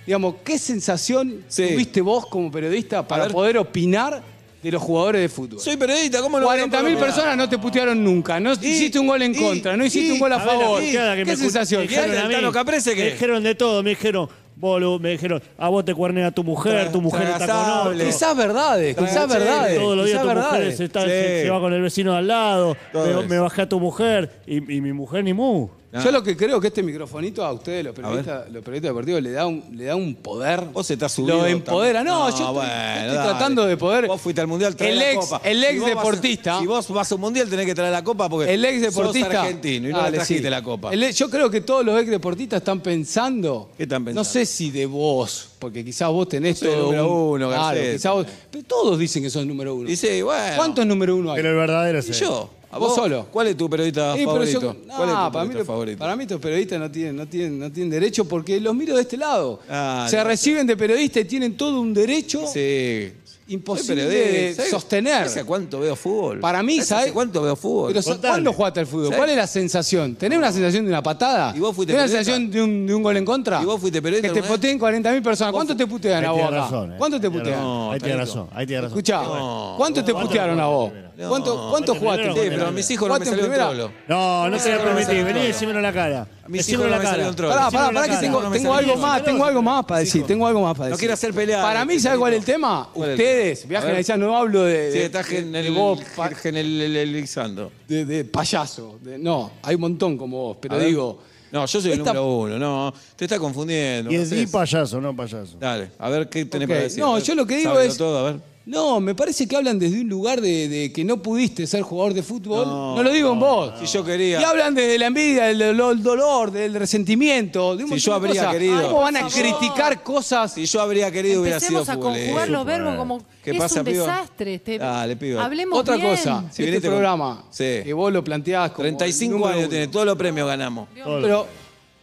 Digamos, 0.06 0.36
¿qué 0.44 0.58
sensación 0.60 1.44
Sí. 1.48 1.68
tuviste 1.74 2.02
vos 2.02 2.26
como 2.28 2.52
periodista 2.52 3.08
para 3.08 3.24
ver. 3.24 3.32
poder 3.32 3.58
opinar 3.58 4.22
de 4.62 4.72
los 4.72 4.82
jugadores 4.82 5.22
de 5.22 5.30
fútbol? 5.30 5.60
Soy 5.60 5.78
periodista, 5.78 6.22
¿cómo 6.22 6.40
no 6.40 6.46
voy 6.46 6.56
a 6.60 6.62
40.000 6.64 6.70
poder 6.70 6.94
opinar? 6.96 7.06
personas 7.14 7.38
no 7.38 7.50
te 7.50 7.58
putearon 7.58 8.04
nunca, 8.04 8.40
no 8.40 8.54
hiciste 8.54 9.00
un 9.00 9.08
gol 9.08 9.22
en 9.22 9.34
y- 9.34 9.38
contra, 9.40 9.76
no 9.76 9.86
hiciste 9.86 10.10
y- 10.10 10.12
un 10.12 10.20
gol 10.20 10.32
a 10.34 10.36
A 10.36 10.40
ver, 10.40 10.48
la 10.48 10.60
favor. 10.60 10.82
puteada 10.82 11.14
que 11.16 11.22
¿Qué 11.22 11.26
me 11.26 11.34
escu- 11.34 11.38
sensación? 11.38 11.82
me 11.82 11.88
dijeron 11.88 12.12
¿Qué? 12.12 12.18
a 12.18 12.22
¿El 12.22 12.28
mí? 12.28 12.34
Tano 12.36 12.52
Caprese 12.52 12.96
qué? 12.96 13.04
Me 13.04 13.12
dijeron 13.12 13.44
de 13.44 13.56
todo, 13.56 13.82
me 13.84 13.90
dijeron, 13.92 14.30
boludo, 14.58 15.00
me 15.00 15.10
dijeron, 15.10 15.42
a 15.58 15.70
vos 15.70 15.84
te 15.84 15.94
cuernea 15.94 16.32
tu 16.32 16.44
mujer, 16.44 16.88
Tra- 16.88 16.92
tu 16.92 17.02
mujer 17.02 17.24
está 17.24 17.38
con 17.40 17.46
tragasable. 17.48 17.96
otro. 17.96 18.06
Quizás 18.08 18.38
verdades, 18.38 18.96
quizás 18.96 19.28
verdades. 19.28 19.78
Todos 19.80 19.98
los 19.98 20.06
días 20.06 20.22
quizás 20.22 20.34
tu 20.34 20.40
mujer 20.40 20.52
verdades. 20.52 20.78
se, 20.78 20.84
está- 20.86 21.02
Sí. 21.02 21.08
se- 21.08 21.42
se 21.44 21.50
va 21.50 21.60
con 21.60 21.74
el 21.74 21.82
vecino 21.82 22.12
de 22.14 22.18
al 22.20 22.28
lado, 22.28 22.78
Todo 22.94 23.06
me, 23.06 23.12
eso. 23.12 23.24
me 23.28 23.40
bajé 23.40 23.62
a 23.64 23.70
tu 23.70 23.80
mujer 23.80 24.42
y, 24.48 24.58
y 24.58 24.82
mi 24.82 24.94
mujer 24.94 25.24
ni 25.24 25.34
mu. 25.34 25.68
Yo 26.04 26.12
lo 26.12 26.24
que 26.24 26.36
creo 26.36 26.60
que 26.60 26.68
este 26.68 26.84
microfonito 26.84 27.44
a 27.46 27.52
ustedes, 27.54 27.84
los 27.86 27.96
periodistas, 27.96 28.52
los 28.52 28.64
periodistas 28.64 28.90
deportivos, 28.90 29.22
le 29.22 29.32
da 29.32 29.46
un, 29.48 29.64
le 29.74 29.86
da 29.86 29.96
un 29.96 30.16
poder. 30.16 30.62
Vos 30.74 30.90
estás 30.92 31.12
subido. 31.12 31.38
Lo 31.38 31.46
empodera. 31.46 32.04
No, 32.04 32.30
yo 32.30 32.36
estoy, 32.36 32.54
bueno, 32.54 33.14
tratando 33.24 33.66
de 33.66 33.78
poder. 33.78 34.08
Vos 34.08 34.22
fuiste 34.22 34.42
al 34.42 34.48
mundial, 34.48 34.76
trae 34.76 34.92
el 34.92 35.00
la 35.00 35.12
ex, 35.12 35.26
copa. 35.26 35.42
El 35.44 35.60
Si 35.62 35.66
ex 35.66 35.80
vas 35.82 35.90
deportista. 35.90 36.60
si 36.60 36.66
vos 36.68 36.90
vas 36.90 37.12
a 37.12 37.16
un 37.16 37.22
mundial, 37.22 37.50
tenés 37.50 37.66
que 37.66 37.76
traer 37.76 37.92
la 37.92 38.04
copa 38.04 38.30
porque 38.30 38.54
el 38.54 38.64
ex 38.66 38.82
deportista. 38.82 39.30
sos 39.30 39.38
argentino 39.40 39.90
y 39.90 39.92
no 39.92 39.98
Dale, 39.98 40.12
le 40.12 40.18
trajiste 40.18 40.44
sí. 40.44 40.50
la 40.50 40.62
copa. 40.64 40.92
El 40.94 41.04
ex- 41.04 41.18
yo 41.18 41.30
creo 41.30 41.50
que 41.50 41.62
todos 41.62 41.86
los 41.86 42.00
ex 42.02 42.10
deportistas 42.10 42.58
están 42.58 42.82
pensando. 42.82 43.70
¿Qué 43.78 43.84
están 43.84 44.04
pensando? 44.04 44.20
No 44.22 44.26
sé 44.26 44.46
si 44.46 44.72
de 44.72 44.86
vos, 44.86 45.50
porque 45.60 45.84
quizás 45.86 46.10
vos 46.10 46.28
tenés 46.28 46.60
Soy 46.60 46.70
el 46.70 46.74
todo. 46.76 46.84
número 46.86 47.08
un- 47.14 47.42
uno, 47.42 47.48
claro, 47.50 47.80
quizás 47.80 48.14
vos- 48.14 48.28
pero 48.52 48.64
todos 48.66 49.00
dicen 49.00 49.24
que 49.24 49.30
sos 49.30 49.46
número 49.46 49.76
uno. 49.76 49.90
Y 49.90 49.96
sí, 49.96 50.22
bueno. 50.22 50.56
¿Cuántos 50.56 50.86
número 50.86 51.16
uno 51.16 51.32
hay? 51.32 51.38
Pero 51.38 51.50
el 51.52 51.56
verdadero 51.56 52.00
es 52.00 52.20
yo. 52.20 52.50
¿A 52.76 52.78
Vos 52.78 52.94
solo. 52.94 53.28
¿Cuál 53.32 53.48
es 53.48 53.56
tu 53.58 53.70
periodista 53.70 54.14
pero 54.16 54.32
favorito? 54.32 54.60
yo- 54.62 54.76
¿Cuál 54.96 55.10
es 55.10 55.16
no, 55.16 55.26
tu 55.28 55.32
para, 55.32 55.46
mí, 55.46 55.50
periodista 55.50 55.58
los- 55.60 55.68
favorito? 55.68 55.98
para 56.00 56.16
mí 56.18 56.24
estos 56.24 56.42
periodistas 56.42 56.80
no 56.80 56.92
tienen, 56.92 57.16
no, 57.16 57.26
tienen, 57.28 57.60
no 57.60 57.72
tienen 57.72 57.90
derecho 57.90 58.26
porque 58.26 58.60
los 58.60 58.76
miro 58.76 58.96
de 58.98 59.02
este 59.04 59.16
lado. 59.16 59.62
Ah, 59.70 60.08
Se 60.10 60.18
no. 60.18 60.24
reciben 60.26 60.68
de 60.68 60.76
periodistas 60.76 61.22
y 61.24 61.26
tienen 61.26 61.56
todo 61.56 61.80
un 61.80 61.94
derecho 61.94 62.42
Sí. 62.52 63.14
imposible 63.48 64.04
Soy 64.04 64.12
periodista. 64.12 64.40
de 64.40 64.54
¿Sabes- 64.56 64.72
sostener. 64.72 65.14
¿Sabes 65.20 65.32
hace 65.32 65.44
cuánto 65.46 65.80
veo 65.80 65.96
fútbol? 65.96 66.40
Para 66.42 66.62
mí, 66.64 66.74
¿Sabes 66.78 66.88
¿sabes? 66.90 67.04
hace 67.06 67.14
cuánto 67.14 67.42
veo 67.44 67.56
fútbol? 67.56 67.94
Pero. 67.94 68.18
¿cuándo 68.20 68.52
jugaste 68.54 68.80
al 68.82 68.88
fútbol? 68.88 69.06
¿Sabes? 69.06 69.18
¿Cuál 69.20 69.30
es 69.30 69.38
la 69.38 69.48
sensación? 69.48 70.16
¿Tenés 70.16 70.38
una 70.38 70.52
sensación 70.52 70.84
de 70.84 70.90
una 70.90 71.02
patada? 71.04 71.54
¿Y 71.56 71.60
vos 71.62 71.74
fuiste 71.76 71.94
¿Tenés 71.94 72.12
una 72.12 72.20
periodista? 72.20 72.34
sensación 72.36 72.52
de 72.52 72.62
un, 72.82 72.88
de 72.88 72.94
un 72.96 73.04
gol 73.04 73.16
en 73.16 73.24
contra? 73.26 73.62
¿Y 73.62 73.66
vos 73.66 73.80
fuiste 73.80 74.02
periodista 74.02 74.28
Que 74.28 74.34
te 74.34 74.40
alguna 74.40 74.52
vez? 74.52 74.60
puteen 74.60 74.80
40.000 74.80 75.24
personas. 75.24 75.54
¿Cuánto 75.54 75.78
te 75.78 75.88
putean 75.88 76.20
Ahí 76.24 76.26
a 76.26 76.32
vos 76.32 76.42
tiene 76.42 76.58
acá? 76.58 76.66
razón, 76.66 76.92
eh. 76.92 76.96
¿Cuánto 76.98 77.20
te 77.22 77.28
Ahí 77.28 77.32
tiene 77.32 77.44
putean? 77.46 77.60
razón, 77.62 77.94
Ahí 77.94 78.00
tiene 78.00 78.18
razón, 78.18 78.48
ahí 78.52 78.66
tiene 78.68 78.82
razón. 78.82 78.98
Escuchá, 78.98 79.22
No. 79.24 79.74
¿cuánto 79.78 80.04
te 80.04 80.12
¿Cuánto 80.12 80.28
putearon 80.30 80.60
a 80.60 80.66
vos? 80.66 80.92
No. 81.18 81.30
¿Cuánto, 81.30 81.68
cuánto 81.72 81.96
jugaste? 81.96 82.24
primero, 82.24 82.44
Sí, 82.44 82.50
pero 82.50 82.68
a 82.68 82.72
mis 82.72 82.92
hijos 82.92 83.08
no 83.08 83.14
me 83.14 83.26
¿Jugaste 83.26 83.30
en 83.30 83.30
salió 83.32 83.46
un 83.46 83.52
primera? 83.52 83.70
trolo. 83.70 83.92
No, 84.08 84.50
no 84.50 84.58
te 84.58 84.64
permitir, 84.78 85.06
salió 85.06 85.26
vení 85.26 85.40
y 85.40 85.48
decímelo 85.48 85.80
en 85.80 85.84
la 85.84 85.94
cara. 85.94 86.28
A 86.44 86.50
mis 86.50 86.58
Decímelo 86.66 86.84
hijos 86.84 86.86
en 86.86 86.90
no 86.90 86.90
la 86.90 86.98
me 86.98 87.04
salió 87.06 87.18
cara. 87.18 87.30
un 87.30 87.36
trolo. 87.36 87.54
Pará, 87.56 87.72
pará, 87.72 87.88
en 87.88 87.94
pará, 87.96 88.08
que 88.08 88.18
tengo, 88.26 88.40
tengo 88.42 88.54
salió. 88.54 88.74
algo 88.74 88.98
más, 89.02 89.24
tengo 89.24 89.46
algo 89.46 89.62
más 89.62 89.86
para 89.86 90.00
decir, 90.02 90.24
tengo 90.26 90.46
algo 90.48 90.62
más 90.62 90.74
para 90.74 90.86
No 90.86 90.90
decir. 90.92 91.00
quiero 91.00 91.14
hacer 91.14 91.34
pelear. 91.34 91.62
Para 91.64 91.86
mí, 91.86 92.00
¿sabes 92.00 92.20
cuál 92.20 92.34
es 92.34 92.40
el 92.40 92.46
tema? 92.46 92.90
¿Cuál 92.94 93.10
es 93.12 93.20
el 93.20 93.26
Ustedes, 93.26 93.60
tema? 93.62 93.70
viajen 93.70 93.90
A 93.90 93.92
ver. 93.94 94.00
allá, 94.00 94.18
no 94.18 94.38
hablo 94.38 94.64
de, 94.64 94.92
Sí, 94.92 94.98
de, 95.00 95.06
estás 95.06 95.30
de- 95.30 95.44
de 95.44 95.68
el- 95.68 95.74
vos, 95.74 96.00
pa- 96.16 96.30
generalizando. 96.36 97.72
de, 97.88 98.06
de 98.06 98.26
payaso. 98.26 98.98
de- 99.02 99.18
no, 99.18 99.52
hay 99.64 99.76
un 99.76 99.82
montón 99.82 100.18
como 100.18 100.38
vos, 100.48 100.58
pero 100.60 100.76
A 100.76 100.78
ver. 100.78 100.88
digo... 100.88 101.20
No, 101.52 101.66
yo 101.68 101.80
soy 101.80 101.92
el 101.94 102.00
esta- 102.00 102.12
número 102.14 102.36
uno. 102.36 102.60
No, 102.60 102.94
te 103.16 103.26
está 103.26 103.40
confundiendo. 103.40 104.12
Y 104.12 104.16
no 104.18 104.22
es 104.24 104.30
sé. 104.30 104.36
di 104.36 104.48
payaso, 104.48 105.00
no 105.00 105.16
payaso. 105.16 105.56
Dale, 105.58 105.92
a 106.00 106.10
ver 106.10 106.28
qué 106.28 106.44
tenés 106.44 106.66
Ok, 106.66 106.70
para 106.74 106.82
decir. 106.82 107.00
no, 107.00 107.12
A 107.12 107.16
ver, 107.16 107.24
yo 107.24 107.36
lo 107.36 107.46
que 107.46 107.56
digo 107.58 107.72
sábelo 107.72 107.92
es- 107.92 107.98
todo, 107.98 108.18
a 108.28 108.32
ver. 108.32 108.42
No, 108.68 109.00
me 109.00 109.14
parece 109.14 109.48
que 109.48 109.56
hablan 109.56 109.78
desde 109.78 110.02
un 110.02 110.10
lugar 110.10 110.42
de, 110.42 110.68
de 110.68 110.92
que 110.92 111.04
no 111.04 111.22
pudiste 111.22 111.68
ser 111.68 111.84
jugador 111.84 112.16
de 112.16 112.24
fútbol. 112.24 112.66
No, 112.66 112.96
No, 112.96 113.04
lo 113.04 113.12
digo 113.12 113.32
en 113.32 113.40
vos. 113.40 113.74
Si 113.80 113.86
yo 113.86 114.04
quería. 114.04 114.42
Y 114.42 114.44
hablan 114.44 114.74
desde 114.74 114.98
la 114.98 115.06
envidia, 115.06 115.46
del 115.46 115.60
dolor, 115.60 115.94
el 115.96 116.02
dolor, 116.04 116.52
del 116.52 116.74
resentimiento. 116.74 117.76
De 117.78 117.84
un 117.84 117.90
Si 117.90 117.94
montón 117.94 118.00
yo 118.00 118.12
de 118.12 118.16
habría 118.28 118.42
cosas. 118.42 118.54
querido. 118.54 118.82
¿Cómo 118.88 119.02
van 119.02 119.16
a 119.16 119.20
Ay, 119.20 119.24
por 119.26 119.32
favor. 119.34 119.58
criticar 119.60 120.04
cosas? 120.04 120.54
Si 120.54 120.66
yo 120.66 120.82
habría 120.82 121.12
querido 121.12 121.42
hubiera 121.42 121.60
sido 121.60 121.80
Empecemos 121.82 121.90
a 121.90 121.94
futbolero. 121.94 122.24
conjugar 122.26 122.50
los 122.50 122.66
verbos 122.66 122.96
como 122.96 123.22
¿Qué 123.44 123.52
es 123.52 123.58
pasa, 123.58 123.80
un 123.82 123.86
piba? 123.86 124.04
desastre. 124.06 124.54
Este, 124.56 124.78
Dale, 124.80 125.16
piba. 125.16 125.46
Hablemos 125.46 125.80
Otra 125.80 125.96
bien. 125.98 126.08
cosa, 126.10 126.40
Si 126.42 126.48
este 126.48 126.64
viniste 126.66 126.88
con- 126.88 126.96
programa, 126.96 127.44
Sí. 127.52 127.64
que 127.84 127.94
vos 127.94 128.12
lo 128.12 128.24
planteás 128.24 128.72
como 128.72 128.82
35 128.82 129.32
el 129.36 129.40
número 129.40 129.54
años 129.54 129.64
uno. 129.68 129.70
tiene, 129.70 129.88
todos 129.90 130.06
los 130.08 130.16
premios 130.18 130.48
ganamos. 130.48 130.90
Pero, 130.96 131.46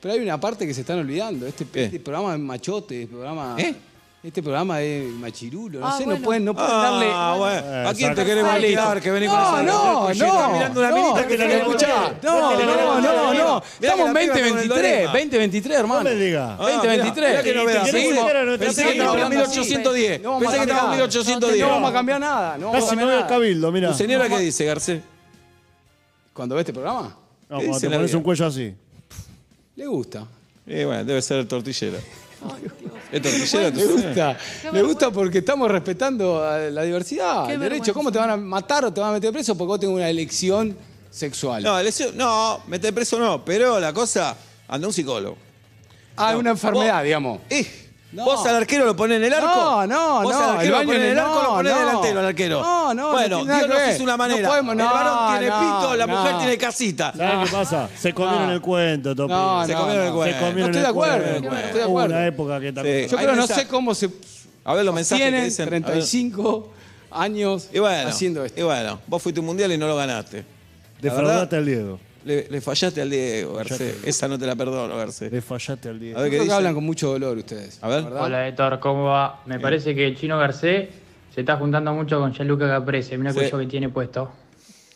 pero 0.00 0.14
hay 0.14 0.20
una 0.20 0.38
parte 0.38 0.64
que 0.64 0.74
se 0.74 0.82
están 0.82 1.00
olvidando. 1.00 1.44
Este, 1.44 1.64
¿Qué? 1.66 1.84
este 1.86 1.98
programa 1.98 2.34
es 2.34 2.40
machote, 2.40 3.02
este 3.02 3.12
programa, 3.12 3.56
¿Eh? 3.58 3.74
Este 4.22 4.40
programa 4.42 4.80
es 4.80 5.04
machirulo. 5.14 5.80
No 5.80 5.86
Ah, 5.88 5.98
sé, 5.98 6.04
bueno. 6.04 6.18
no 6.20 6.24
pueden, 6.24 6.44
no 6.44 6.54
pueden 6.54 6.70
Ah, 6.72 6.82
darle. 6.82 7.38
bueno. 7.38 7.88
¿A 7.88 7.94
quién 7.94 8.14
te 8.14 8.24
queremos 8.24 8.52
Perfecto. 8.54 9.00
que 9.02 9.10
venís 9.10 9.28
con 9.28 9.38
No, 9.66 10.10
esa- 10.10 10.24
no, 10.26 10.42
no. 10.48 10.52
mirando 10.52 10.80
una 10.80 10.90
no, 10.90 10.96
minita 10.96 11.26
que 11.26 11.38
no 11.38 11.44
le 11.46 11.56
escuchá, 11.58 11.86
escuché. 12.06 12.16
No, 12.26 12.40
no, 12.56 13.00
no, 13.00 13.34
no. 13.34 13.62
Mirá 13.80 13.92
Estamos 13.92 14.14
la 14.14 14.20
en 14.22 14.26
piba 14.26 14.34
con 14.34 14.44
el 14.44 14.68
2023, 14.68 14.68
Dolema. 14.68 15.12
2023, 15.12 15.78
hermano. 15.78 16.02
No 16.04 16.10
me 16.10 16.14
digas. 16.16 16.50
Ah, 16.52 16.56
2023. 16.70 17.30
mirá 17.30 17.42
que 17.42 17.54
novedad. 17.54 17.84
¿Querés 17.84 18.02
Seguimos-? 18.02 18.58
Pensé 18.58 18.82
que 18.84 18.90
estábamos 18.92 19.16
en 19.16 19.22
hablando 19.24 19.44
así. 19.44 19.58
1810. 19.60 20.20
No 20.22 20.28
vamos 20.30 20.42
Pensé 20.42 20.56
que 20.56 20.62
estábamos 20.62 20.94
en 20.94 21.00
cambiar. 21.00 21.08
1810. 21.08 21.60
No 21.60 21.68
vamos 21.68 21.90
a 21.90 21.92
cambiar 21.92 22.20
nada. 22.20 22.58
No 22.58 22.66
vamos 22.66 22.76
a 22.76 22.80
Casi 22.80 22.84
me 22.84 22.88
cambiar 22.90 23.06
voy 23.06 23.14
al 23.14 23.20
nada. 23.20 23.28
cabildo, 23.28 23.72
mira. 23.72 23.88
¿Tu 23.88 23.94
señora 23.98 24.28
qué 24.28 24.38
dice, 24.38 24.64
Garcés? 24.66 25.02
Cuando 26.32 26.54
ve 26.54 26.60
este 26.60 26.72
programa, 26.72 27.00
No, 27.02 27.58
¿Qué 27.58 27.64
cuando 27.66 27.66
dice 27.66 27.80
te 27.80 27.90
la 27.90 27.96
pones 27.96 28.10
vida? 28.10 28.18
un 28.18 28.22
cuello 28.24 28.46
así. 28.46 28.74
le 29.76 29.86
gusta. 29.86 30.26
Eh, 30.66 30.84
bueno, 30.84 31.04
debe 31.04 31.20
ser 31.22 31.46
tortillera. 31.48 31.98
¿Es 33.12 33.22
tortillera 33.22 33.70
tu 33.70 33.76
Le 33.78 33.86
señora? 33.86 34.02
gusta. 34.32 34.70
Le 34.72 34.82
gusta 34.82 35.10
porque 35.10 35.38
estamos 35.38 35.70
respetando 35.70 36.42
a 36.42 36.58
la 36.58 36.82
diversidad, 36.82 37.46
Qué 37.46 37.52
el 37.54 37.60
derecho. 37.60 37.92
¿Cómo 37.92 38.10
te 38.10 38.18
van 38.18 38.30
a 38.30 38.36
matar 38.36 38.84
o 38.86 38.92
te 38.92 39.00
van 39.00 39.10
a 39.10 39.12
meter 39.12 39.30
preso 39.32 39.54
porque 39.56 39.68
vos 39.68 39.80
tenés 39.80 39.94
una 39.94 40.08
elección 40.08 40.76
sexual? 41.10 41.62
No, 41.62 41.80
lesión- 41.82 42.14
no, 42.14 42.62
meter 42.68 42.92
preso 42.94 43.18
no, 43.18 43.44
pero 43.44 43.78
la 43.78 43.92
cosa, 43.92 44.36
anda 44.66 44.86
un 44.86 44.92
psicólogo. 44.94 45.36
ah, 46.16 46.32
no. 46.32 46.38
una 46.38 46.50
enfermedad, 46.50 46.96
Vos- 46.96 47.04
digamos. 47.04 47.40
Eh, 47.50 47.81
No. 48.12 48.24
¿Vos 48.26 48.44
al 48.46 48.56
arquero 48.56 48.84
lo 48.84 48.94
ponés 48.94 49.16
en 49.16 49.24
el 49.24 49.32
arco? 49.32 49.46
No, 49.46 49.86
no, 49.86 50.22
¿Vos 50.22 50.32
no, 50.34 50.44
al 50.44 50.50
arquero 50.50 50.76
el 50.76 50.82
lo 50.82 50.86
ponés 50.86 51.00
en 51.00 51.06
en 51.06 51.12
el 51.12 51.18
arco 51.18 51.32
o 51.32 51.42
lo 51.42 51.48
no, 51.48 51.54
ponés 51.56 51.72
no. 51.72 51.78
delantero 51.78 52.20
al 52.20 52.26
arquero? 52.26 52.60
No, 52.60 52.88
no, 52.88 52.94
no 52.94 53.12
Bueno, 53.12 53.44
Dios 53.44 53.68
nos 53.68 53.88
hizo 53.94 54.02
una 54.02 54.12
No 54.12 54.18
manera. 54.18 54.48
podemos- 54.48 54.72
el 54.72 54.78
no, 54.78 54.84
varón 54.92 55.38
tiene 55.38 55.46
no, 55.54 55.60
pito, 55.80 55.96
la 55.96 56.06
mujer 56.06 56.32
no. 56.32 56.38
tiene 56.38 56.58
casita. 56.58 57.12
¿Sabes 57.16 57.50
qué 57.50 57.56
pasa? 57.56 57.88
Se 57.98 58.12
comieron 58.12 58.46
No. 58.48 58.52
el 58.52 58.60
cuento, 58.60 59.14
Topi. 59.16 59.32
No, 59.32 59.64
Se 59.66 59.72
no, 59.72 59.78
comieron 59.80 60.04
el 60.04 60.10
no. 60.10 60.16
cuento. 60.16 60.38
Se 60.38 60.44
comieron 60.44 60.60
No 60.60 60.66
estoy 60.66 60.76
el 60.78 60.82
de 60.82 60.88
acuerdo, 60.88 61.24
cuento. 61.30 61.50
no 61.50 61.56
estoy 61.58 61.80
de 61.80 61.86
Hubo 61.86 61.98
acuerdo. 62.00 62.14
una 62.16 62.26
época 62.26 62.60
que 62.60 62.68
Sí. 62.68 62.74
también. 62.74 63.08
Yo 63.08 63.16
creo, 63.16 63.34
no 63.36 63.46
sé 63.46 63.66
cómo 63.66 63.94
se 63.94 64.10
A 64.64 64.74
ver 64.74 64.84
los 64.84 64.94
mensajes 64.94 65.24
que 65.24 65.30
tienen 65.30 65.44
dicen. 65.48 65.66
a 65.68 65.70
ver. 65.70 65.82
35 65.82 66.72
años 67.10 67.68
Y 67.72 67.78
bueno, 67.78 68.08
haciendo 68.10 68.44
esto. 68.44 68.60
y 68.60 68.62
bueno, 68.62 69.00
vos 69.06 69.22
fuiste 69.22 69.40
un 69.40 69.46
mundial 69.46 69.72
y 69.72 69.78
no 69.78 69.86
lo 69.86 69.96
ganaste. 69.96 70.44
Defraudaste 71.00 71.56
al 71.56 71.64
Diego. 71.66 71.98
Le, 72.24 72.46
le 72.48 72.60
fallaste 72.60 73.00
al 73.02 73.10
Diego, 73.10 73.54
Garcés. 73.54 73.96
Esa 74.04 74.28
no 74.28 74.38
te 74.38 74.46
la 74.46 74.54
perdono, 74.54 74.96
Garcés. 74.96 75.32
Le 75.32 75.42
fallaste 75.42 75.88
al 75.88 75.98
Diego. 75.98 76.18
A 76.18 76.22
ver 76.22 76.30
qué 76.30 76.36
Creo 76.36 76.42
que 76.42 76.44
dice. 76.46 76.56
hablan 76.56 76.74
con 76.74 76.84
mucho 76.84 77.08
dolor 77.08 77.36
ustedes. 77.36 77.78
A 77.82 77.88
ver. 77.88 78.04
¿verdad? 78.04 78.22
Hola 78.22 78.48
Héctor, 78.48 78.78
¿cómo 78.80 79.04
va? 79.04 79.42
Me 79.46 79.58
parece 79.58 79.94
que 79.94 80.06
el 80.06 80.16
chino 80.16 80.38
Garcés 80.38 80.88
se 81.34 81.40
está 81.40 81.56
juntando 81.56 81.92
mucho 81.92 82.18
con 82.20 82.32
Gianluca 82.32 82.68
Caprese. 82.68 83.16
Mira 83.18 83.30
el 83.30 83.34
Sí. 83.34 83.40
cuello 83.40 83.58
que 83.58 83.66
tiene 83.66 83.88
puesto. 83.88 84.30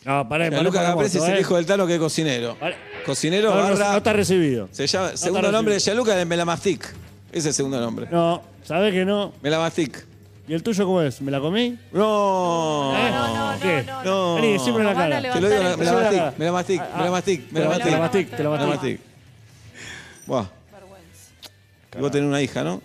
No, 0.05 0.27
pará, 0.29 0.49
pará, 0.49 0.71
Caprese 0.71 1.17
es 1.17 1.23
el 1.25 1.37
eh. 1.37 1.41
hijo 1.41 1.57
del 1.57 1.65
Tano 1.65 1.85
que 1.85 1.95
es 1.95 1.99
cocinero. 1.99 2.55
Vale. 2.61 2.75
Cocinero 3.05 3.49
No, 3.49 3.55
no, 3.57 3.63
barra. 3.75 3.91
no 3.91 3.97
está 3.97 4.13
recibido. 4.13 4.69
Se 4.71 4.87
llama, 4.87 5.17
segundo 5.17 5.51
nombre 5.51 5.73
de. 5.73 5.79
Gianluca 5.81 6.15
de 6.15 6.23
Melamastic. 6.25 6.83
Ese 7.29 7.39
es 7.39 7.45
el 7.47 7.53
segundo 7.53 7.79
nombre. 7.81 8.07
No, 8.09 8.41
¿sabés 8.63 8.93
que 8.93 9.03
no? 9.03 9.33
Melamastic. 9.41 10.05
¿Y 10.47 10.53
el 10.53 10.63
tuyo 10.63 10.85
cómo 10.85 11.01
es? 11.01 11.19
¿Me 11.21 11.29
la 11.29 11.41
comí? 11.41 11.77
No. 11.91 12.93
¿Eh? 12.95 13.11
no, 13.11 13.53
no, 13.53 13.59
¿Qué? 13.59 13.83
no, 13.85 14.03
no. 14.03 14.35
Vení, 14.35 14.55
en 14.55 14.85
la 14.85 14.93
cara. 14.93 15.21
Te 15.33 15.41
lo 15.41 15.49
digo, 15.49 15.61
el 15.61 15.77
Melamastic, 15.77 16.17
cara. 16.17 16.33
Melamastic, 16.37 16.81
Ah, 16.81 16.97
Melamastic, 16.97 17.47
Te 17.49 17.53
la 17.53 17.59
Melamastic. 17.69 17.99
batic, 17.99 18.37
te 18.37 18.43
la 18.43 18.49
batic. 18.49 18.65
Melamastic. 18.65 18.99
Buah. 20.25 20.45
Y 21.97 21.99
vos 21.99 22.11
tenés 22.11 22.27
una 22.29 22.41
hija, 22.41 22.63
¿no? 22.63 22.81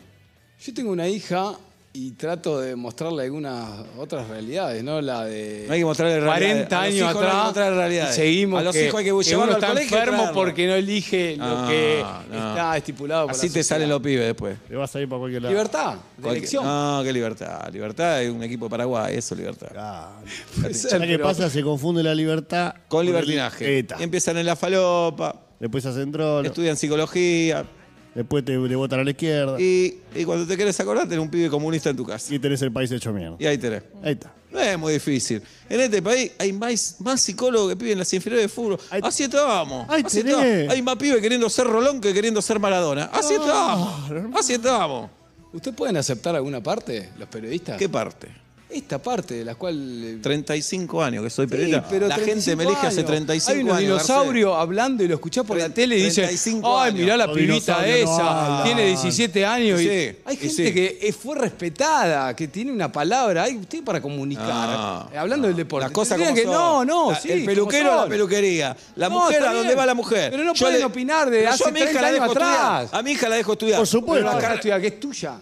Yo 0.61 0.75
tengo 0.75 0.90
una 0.90 1.07
hija 1.07 1.52
y 1.95 2.13
trato 2.13 2.59
de 2.59 2.75
mostrarle 2.75 3.25
algunas 3.25 3.69
otras 3.99 4.27
realidades, 4.29 4.83
¿no? 4.83 5.03
La 5.03 5.27
de 5.27 5.65
No 5.67 5.75
hay 5.75 5.81
que 5.81 5.85
mostrarle 5.85 6.25
40 6.25 6.41
realidades. 6.41 6.73
A 6.73 6.77
los 6.77 6.83
años 6.83 7.11
hijos 7.11 7.15
no 7.15 7.21
hay 7.21 7.93
que 7.93 8.01
atrás. 8.01 8.15
seguimos 8.15 8.61
A 8.61 8.65
los 8.65 8.73
que, 8.75 8.87
hijos 8.87 8.99
hay 8.99 9.05
que 9.05 9.11
que 9.29 9.37
uno 9.37 9.43
al 9.45 9.51
está 9.53 9.83
enfermo 9.83 10.31
porque 10.33 10.67
no 10.67 10.75
elige 10.75 11.37
lo 11.37 11.47
No, 11.63 11.69
que 11.69 12.03
no. 12.31 12.49
está 12.49 12.77
estipulado 12.79 13.27
por 13.27 13.37
Así 13.37 13.49
la 13.49 13.53
te 13.53 13.63
salen 13.65 13.89
los 13.91 14.01
pibes 14.01 14.25
después. 14.27 14.57
Te 14.67 14.75
vas 14.75 14.97
a 14.97 15.01
ir 15.03 15.09
para 15.09 15.19
cualquier 15.21 15.43
lado. 15.43 15.53
Libertad, 15.53 15.95
de 16.17 16.29
elección. 16.31 16.65
No, 16.65 17.01
qué 17.05 17.13
libertad. 17.13 17.69
Libertad 17.71 18.23
es 18.23 18.31
un 18.31 18.43
equipo 18.43 18.67
de 18.67 18.71
Paraguay, 18.71 19.15
eso 19.17 19.35
es 19.35 19.39
libertad. 19.41 19.69
Claro. 19.73 20.13
Ser, 20.73 20.75
¿Sabes 20.75 21.09
qué 21.09 21.15
pero- 21.17 21.25
pasa? 21.25 21.51
Se 21.51 21.63
confunde 21.63 22.03
la 22.03 22.15
libertad 22.15 22.75
Con 22.89 23.05
libertinaje. 23.05 23.85
Empiezan 23.99 24.39
en 24.39 24.47
la 24.47 24.57
falopa, 24.57 25.41
Después 25.61 25.85
hacen 25.85 26.11
trolo. 26.11 26.49
estudian 26.49 26.77
psicología. 26.77 27.67
Después 28.14 28.45
te, 28.45 28.52
te 28.59 28.76
votan 28.76 29.00
a 29.00 29.04
la 29.04 29.11
izquierda. 29.11 29.59
Y, 29.61 30.00
Y, 30.14 30.21
y 30.21 30.25
cuando 30.25 30.47
te 30.47 30.57
quieres 30.57 30.78
acordar, 30.81 31.04
tenés 31.09 31.19
un 31.23 31.31
pibe 31.31 31.49
comunista 31.49 31.90
en 31.90 31.97
tu 31.97 32.04
casa. 32.04 32.28
tenés 32.40 32.61
el 32.62 32.71
país 32.73 32.90
hecho 32.90 33.12
mierda. 33.12 33.37
Y 33.38 33.47
ahí 33.47 33.57
tenés. 33.59 33.83
Ahí 34.02 34.12
está. 34.12 34.33
No 34.50 34.61
es 34.61 34.78
muy 34.78 34.92
difícil. 34.92 35.42
En 35.71 35.81
este 35.81 36.02
país 36.02 36.31
hay 36.38 36.52
más, 36.52 36.97
más 36.99 37.23
psicólogos 37.23 37.71
que 37.71 37.76
piden 37.76 37.99
las 37.99 38.12
inferiores 38.12 38.45
de 38.45 38.49
fútbol. 38.50 38.78
Ahí- 38.90 39.00
Así 39.02 39.23
estamos. 39.25 39.88
Ahí 39.88 40.02
Así 40.04 40.23
tenés. 40.23 40.69
Hay 40.71 40.83
más 40.83 40.97
pibes 40.97 41.23
queriendo 41.23 41.49
ser 41.49 41.66
Rolón 41.66 42.00
que 42.02 42.12
queriendo 42.12 42.42
ser 42.42 42.59
Maradona. 42.59 43.04
Así 43.12 43.33
estamos. 43.33 44.11
Así 44.35 44.52
estamos. 44.52 45.11
¿Ustedes 45.54 45.75
pueden 45.76 45.97
aceptar 45.97 46.35
alguna 46.37 46.62
parte, 46.62 47.09
los 47.19 47.28
periodistas? 47.28 47.78
¿Qué 47.78 47.88
parte? 47.88 48.28
Esta 48.73 49.02
parte 49.02 49.35
de 49.35 49.45
la 49.45 49.55
cual... 49.55 49.76
eh, 50.05 50.19
35 50.23 51.02
años 51.02 51.23
que 51.25 51.29
soy 51.31 51.45
Sí, 51.47 51.50
periodista. 51.50 51.87
pero 51.91 52.09
la 52.09 52.14
gente 52.14 52.33
35 52.33 52.57
me 52.57 52.64
elige 52.64 52.87
hace 52.87 52.97
años. 53.00 53.11
35 53.11 53.50
Hay 53.52 53.62
unos 53.64 53.76
años. 53.76 53.81
dinosaurios 53.91 54.55
hablando 54.57 55.05
y 55.05 55.09
lo 55.09 55.14
escuchás 55.17 55.45
por 55.45 55.59
la 55.59 55.69
tele 55.69 55.99
y 55.99 56.02
dicen, 56.05 56.25
35 56.25 56.81
ay, 56.81 56.88
años. 56.88 57.00
mirá 57.00 57.17
la 57.19 57.33
pibita 57.33 57.81
no 57.81 57.87
esa, 57.87 58.61
tiene 58.64 58.87
17 58.87 59.45
años. 59.47 59.81
y- 59.81 59.85
Sí, 59.85 59.91
hay 60.25 60.35
y 60.35 60.37
gente 60.37 60.49
sí. 60.69 60.73
que 60.73 60.99
eh, 61.02 61.12
fue 61.12 61.37
respetada, 61.37 62.35
que 62.35 62.49
tiene 62.49 62.73
una 62.73 62.91
palabra, 62.91 63.43
hay 63.45 63.57
usted 63.57 63.85
para 63.85 64.00
comunicar. 64.00 64.47
Ah, 64.50 65.09
Eh, 65.12 65.19
hablando 65.19 65.47
del 65.49 65.57
deporte. 65.57 65.85
Las 65.85 65.93
cosas 65.93 66.19
como 66.19 66.35
que, 66.35 66.45
son. 66.45 66.52
No, 66.52 66.85
no, 66.85 67.11
La- 67.12 67.21
sí, 67.21 67.31
El 67.31 67.45
peluquero 67.45 67.93
a 67.93 67.97
la 68.05 68.09
peluquería. 68.09 68.76
La 68.97 69.09
No, 69.09 69.21
mujer 69.21 69.43
a 69.43 69.52
donde 69.52 69.69
bien. 69.69 69.79
va 69.79 69.87
la 69.87 69.95
mujer. 69.95 70.31
Pero 70.31 70.45
no 70.45 70.55
Yo 70.55 70.64
pueden 70.64 70.83
opinar 70.85 71.29
de 71.31 71.47
hace 71.47 71.59
yo 71.64 71.69
a 71.69 71.73
mi 71.73 71.79
hija 71.81 71.91
30 71.91 72.00
la 72.02 72.09
años 72.09 72.21
dejo 72.21 72.33
estudiar. 72.33 72.55
atrás. 72.76 72.88
A 72.95 73.02
mi 73.02 73.11
hija 73.12 73.29
la 73.29 73.37
dejo 73.37 73.52
estudiar. 73.52 73.79
Por 73.79 73.87
supuesto. 73.87 74.14
Pero 74.25 74.26
Pero 74.29 74.38
acá 74.38 74.47
acá- 74.47 74.55
estudia, 74.57 74.81
que 74.81 74.87
es 74.87 75.00
tuya. 75.00 75.35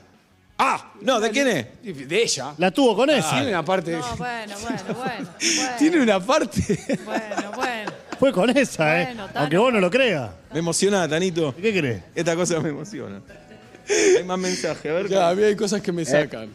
Ah, 0.62 0.92
no, 1.00 1.18
¿de 1.20 1.30
quién 1.30 1.48
es? 1.48 2.06
De 2.06 2.22
ella. 2.22 2.52
La 2.58 2.70
tuvo 2.70 2.94
con 2.94 3.08
esa. 3.08 3.30
Tiene 3.30 3.48
una 3.48 3.64
parte. 3.64 3.92
No, 3.92 4.16
bueno, 4.16 4.54
bueno, 4.60 4.78
bueno. 4.94 4.98
bueno. 4.98 5.30
Tiene 5.78 6.02
una 6.02 6.20
parte. 6.20 6.78
Bueno, 7.02 7.52
bueno. 7.56 7.90
Fue 8.18 8.30
con 8.30 8.50
esa, 8.50 9.00
¿eh? 9.00 9.06
Tano. 9.06 9.28
Aunque 9.34 9.56
vos 9.56 9.72
no 9.72 9.80
lo 9.80 9.90
creas. 9.90 10.30
Me 10.52 10.58
emociona, 10.58 11.08
Tanito. 11.08 11.54
¿Qué 11.56 11.72
crees? 11.72 12.02
Esta 12.14 12.36
cosa 12.36 12.60
me 12.60 12.68
emociona. 12.68 13.22
Hay 14.18 14.22
más 14.24 14.38
mensajes, 14.38 14.90
a 14.90 14.94
ver. 14.94 15.08
Ya, 15.08 15.30
a 15.30 15.34
mí 15.34 15.42
hay 15.42 15.56
cosas 15.56 15.80
que 15.80 15.92
me 15.92 16.04
sacan. 16.04 16.50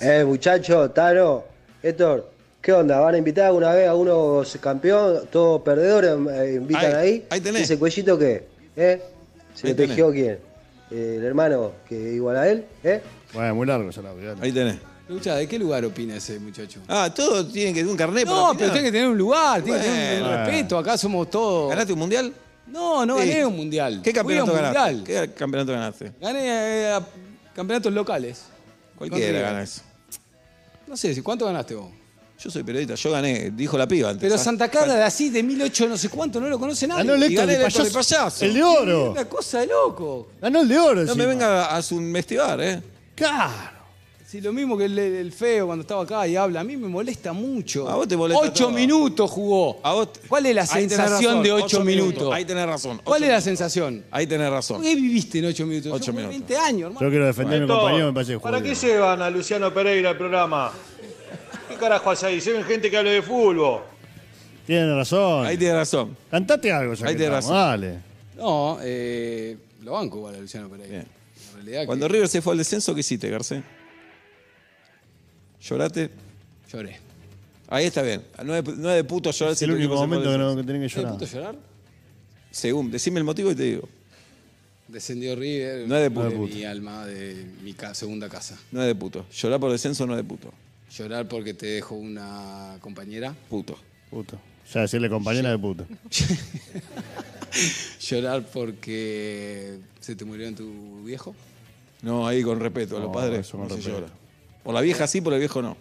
Eh, 0.00 0.24
muchacho, 0.26 0.90
Tano, 0.90 1.44
Héctor, 1.82 2.32
¿qué 2.60 2.72
onda? 2.72 2.98
¿Van 2.98 3.14
a 3.14 3.18
invitar 3.18 3.46
alguna 3.46 3.72
vez 3.72 3.88
a 3.88 3.94
uno 3.94 4.42
campeón, 4.60 5.28
todos 5.30 5.62
perdedores, 5.62 6.10
eh, 6.32 6.54
invitan 6.56 6.84
Ahí, 6.86 6.92
ahí? 6.96 7.26
ahí 7.30 7.40
tenés. 7.40 7.62
¿Ese 7.62 7.78
cuellito 7.78 8.18
qué? 8.18 8.44
¿Eh? 8.76 9.02
¿Se 9.54 9.68
Ahí 9.68 9.72
le 9.72 9.74
tenés. 9.74 9.90
tejió 9.90 10.10
quién? 10.10 10.47
Eh, 10.90 11.16
¿El 11.18 11.24
hermano 11.24 11.72
que 11.88 11.94
igual 12.14 12.36
a 12.36 12.48
él? 12.48 12.64
¿Eh? 12.82 13.02
Bueno, 13.34 13.54
muy 13.54 13.66
largo 13.66 13.90
ya 13.90 14.02
la 14.02 14.12
verdad. 14.14 14.36
Ahí 14.40 14.52
tenés. 14.52 14.76
Escucha, 15.08 15.36
¿de 15.36 15.48
qué 15.48 15.58
lugar 15.58 15.84
opina 15.84 16.16
ese 16.16 16.38
muchacho? 16.38 16.80
Ah, 16.86 17.12
todo 17.14 17.46
tiene 17.46 17.72
que 17.72 17.80
tener 17.80 17.90
un 17.90 17.96
carnet 17.96 18.24
para 18.24 18.36
No, 18.36 18.42
opinar. 18.50 18.58
pero 18.58 18.72
tiene 18.72 18.88
que 18.88 18.92
tener 18.92 19.08
un 19.08 19.16
lugar, 19.18 19.62
tiene 19.62 19.78
que 19.78 19.84
tener 19.86 20.22
un 20.22 20.28
Bueno. 20.28 20.44
respeto. 20.46 20.78
Acá 20.78 20.98
somos 20.98 21.30
todos. 21.30 21.70
¿Ganaste 21.70 21.92
un 21.94 21.98
mundial? 21.98 22.32
No, 22.66 23.06
no 23.06 23.18
Sí. 23.18 23.28
gané 23.28 23.46
un 23.46 23.56
mundial. 23.56 24.00
¿Qué 24.02 24.10
Fui 24.10 24.18
a 24.18 24.22
campeonato 24.22 24.50
un 24.52 24.56
ganaste? 24.58 24.92
mundial. 24.94 25.04
¿Qué 25.28 25.34
campeonato 25.34 25.72
ganaste? 25.72 26.12
Gané 26.20 26.40
eh, 26.46 26.92
a 26.92 27.06
campeonatos 27.54 27.92
locales. 27.92 28.42
Cualquiera 28.96 29.26
River. 29.28 29.42
gana 29.42 29.62
eso. 29.62 29.80
No 30.86 30.96
sé, 30.96 31.22
¿cuánto 31.22 31.46
ganaste 31.46 31.74
vos? 31.74 31.90
Yo 32.40 32.50
soy 32.50 32.62
periodista, 32.62 32.94
yo 32.94 33.10
gané, 33.10 33.50
dijo 33.50 33.76
la 33.76 33.88
piba 33.88 34.10
antes. 34.10 34.22
Pero. 34.30 34.38
Santa 34.42 34.68
Carla 34.70 34.94
de 34.94 35.02
así, 35.02 35.28
de 35.28 35.42
1800 35.42 35.88
no 35.90 35.96
sé 35.98 36.08
cuánto, 36.08 36.40
no 36.40 36.48
lo 36.48 36.56
conoce 36.58 36.86
nadie. 36.86 37.02
Ganó 37.02 37.14
el 37.14 37.22
Y 37.22 37.34
Héctor 37.34 37.46
gané 37.46 37.52
de 37.58 37.58
el 37.64 37.66
Héctor 37.66 37.84
de 37.84 37.90
payaso. 37.90 38.14
payaso. 38.16 38.44
El 38.44 38.54
de 38.54 38.62
oro. 38.62 39.10
Una 39.10 39.24
cosa 39.28 39.60
de 39.60 39.66
loco. 39.66 40.28
Ganó 40.40 40.60
el 40.60 40.68
de 40.68 40.78
oro. 40.78 40.94
No 41.00 41.02
me 41.16 41.24
encima. 41.24 41.26
venga 41.26 41.66
a 41.76 41.82
su 41.82 41.96
investigar, 41.96 42.60
¿eh? 42.60 42.80
Claro. 43.16 43.76
Sí, 44.24 44.42
lo 44.42 44.52
mismo 44.52 44.76
que 44.76 44.84
el, 44.84 44.96
el 44.98 45.32
feo 45.32 45.66
cuando 45.66 45.80
estaba 45.82 46.02
acá 46.02 46.28
y 46.28 46.36
habla. 46.36 46.60
A 46.60 46.64
mí 46.64 46.76
me 46.76 46.86
molesta 46.86 47.32
mucho. 47.32 47.88
A 47.88 47.96
vos 47.96 48.06
te 48.06 48.14
molesta 48.16 48.44
Ocho 48.44 48.64
todo. 48.66 48.72
minutos 48.72 49.30
jugó. 49.30 49.80
A 49.82 49.94
vos 49.94 50.12
te- 50.12 50.20
¿Cuál 50.28 50.44
es 50.46 50.54
la 50.54 50.62
Ahí 50.62 50.68
tenés 50.86 50.90
sensación 50.90 51.30
razón, 51.30 51.42
de 51.42 51.52
ocho, 51.52 51.82
minutos? 51.82 52.32
Ahí 52.34 52.44
tenés 52.44 52.66
razón. 52.66 53.00
¿Cuál 53.02 53.22
ocho 53.22 53.24
es 53.24 53.30
la 53.30 53.36
minutos. 53.38 53.44
sensación? 53.44 54.04
Ahí 54.10 54.26
tenés 54.26 54.50
razón. 54.50 54.82
¿Qué 54.82 54.94
viviste 54.94 55.38
en 55.38 55.46
ocho 55.46 55.64
minutos? 55.66 55.90
Ocho 55.92 56.12
jugué 56.12 56.26
minutos. 56.26 56.46
20 56.46 56.56
años, 56.58 56.82
hermano. 56.88 57.00
Yo 57.06 57.10
quiero 57.10 57.26
defender 57.26 57.62
a 57.62 57.66
mi 57.66 57.72
compañero, 57.72 58.06
me 58.08 58.12
parece 58.12 58.32
que 58.34 58.38
¿Para 58.38 58.62
qué 58.62 58.74
llevan 58.74 59.22
a 59.22 59.30
Luciano 59.30 59.72
Pereira 59.72 60.10
al 60.10 60.18
programa? 60.18 60.72
¿Qué 61.78 61.84
carajo 61.84 62.10
hace 62.10 62.26
ahí? 62.26 62.40
Se 62.40 62.52
ven 62.52 62.64
gente 62.64 62.90
que 62.90 62.96
habla 62.96 63.10
de 63.12 63.22
fútbol. 63.22 63.82
Tienen 64.66 64.94
razón. 64.96 65.46
Ahí 65.46 65.56
tenés 65.56 65.74
razón. 65.74 66.16
Cantate 66.30 66.72
algo 66.72 66.94
ya 66.94 67.06
Ahí 67.06 67.16
que 67.16 67.24
estamos, 67.24 67.44
razón. 67.44 67.56
Dale. 67.56 67.98
No, 68.36 68.78
eh, 68.82 69.56
lo 69.82 69.92
banco 69.92 70.18
igual 70.18 70.34
a 70.34 70.38
Luciano 70.38 70.68
Pereira. 70.68 70.90
Bien. 70.90 71.06
En 71.50 71.54
realidad 71.54 71.86
Cuando 71.86 72.06
que 72.06 72.12
River 72.14 72.28
se 72.28 72.42
fue 72.42 72.52
al 72.52 72.58
descenso, 72.58 72.94
¿qué 72.94 73.00
hiciste, 73.00 73.30
Garcés? 73.30 73.62
¿Lloraste? 75.62 76.10
lloré. 76.72 76.98
Ahí 77.68 77.86
está 77.86 78.02
bien. 78.02 78.22
No 78.44 78.54
es, 78.54 78.64
no 78.64 78.90
es 78.90 78.96
de 78.96 79.04
puto 79.04 79.30
llorar 79.30 79.52
Es 79.52 79.58
si 79.58 79.64
el 79.64 79.72
único 79.72 79.94
equipo 79.94 79.94
se 80.02 80.06
fue 80.08 80.16
al 80.16 80.22
momento 80.24 80.32
que, 80.32 80.38
no, 80.38 80.56
que 80.56 80.66
tenés 80.72 80.92
que 80.92 80.96
¿De 81.00 81.02
llorar. 81.04 81.18
puto 81.18 81.32
llorar? 81.32 81.56
Según, 82.50 82.90
decime 82.90 83.18
el 83.18 83.24
motivo 83.24 83.50
y 83.50 83.54
te 83.54 83.62
digo. 83.62 83.88
Descendió 84.88 85.36
River. 85.36 85.86
No 85.86 85.96
es 85.96 86.02
de 86.02 86.10
puto. 86.10 86.30
mi 86.54 86.64
alma, 86.64 87.06
de 87.06 87.46
mi 87.62 87.74
ca- 87.74 87.94
segunda 87.94 88.28
casa. 88.28 88.58
No 88.72 88.80
es 88.80 88.86
de 88.86 88.94
puto. 88.94 89.26
Llorar 89.30 89.60
por 89.60 89.70
descenso 89.70 90.06
no 90.06 90.14
es 90.14 90.18
de 90.18 90.24
puto. 90.24 90.52
Llorar 90.96 91.28
porque 91.28 91.54
te 91.54 91.66
dejo 91.66 91.94
una 91.94 92.76
compañera. 92.80 93.34
Puto. 93.48 93.76
Puto. 94.10 94.38
Ya 94.72 94.80
decirle 94.82 95.08
compañera 95.08 95.50
de 95.50 95.58
puta. 95.58 95.84
Llorar 98.00 98.44
porque 98.52 99.78
se 100.00 100.14
te 100.16 100.24
murió 100.24 100.46
en 100.46 100.54
tu 100.54 101.02
viejo. 101.04 101.34
No, 102.02 102.26
ahí 102.26 102.42
con 102.42 102.60
respeto. 102.60 102.96
A 102.96 103.00
los 103.00 103.08
No, 103.08 103.12
padres 103.12 103.40
eso 103.46 103.56
no 103.58 103.68
se 103.68 103.76
respeto. 103.76 103.98
llora. 104.00 104.12
Por 104.62 104.74
la 104.74 104.80
vieja 104.80 105.06
sí, 105.06 105.20
por 105.20 105.32
el 105.32 105.38
viejo 105.40 105.62
no. 105.62 105.76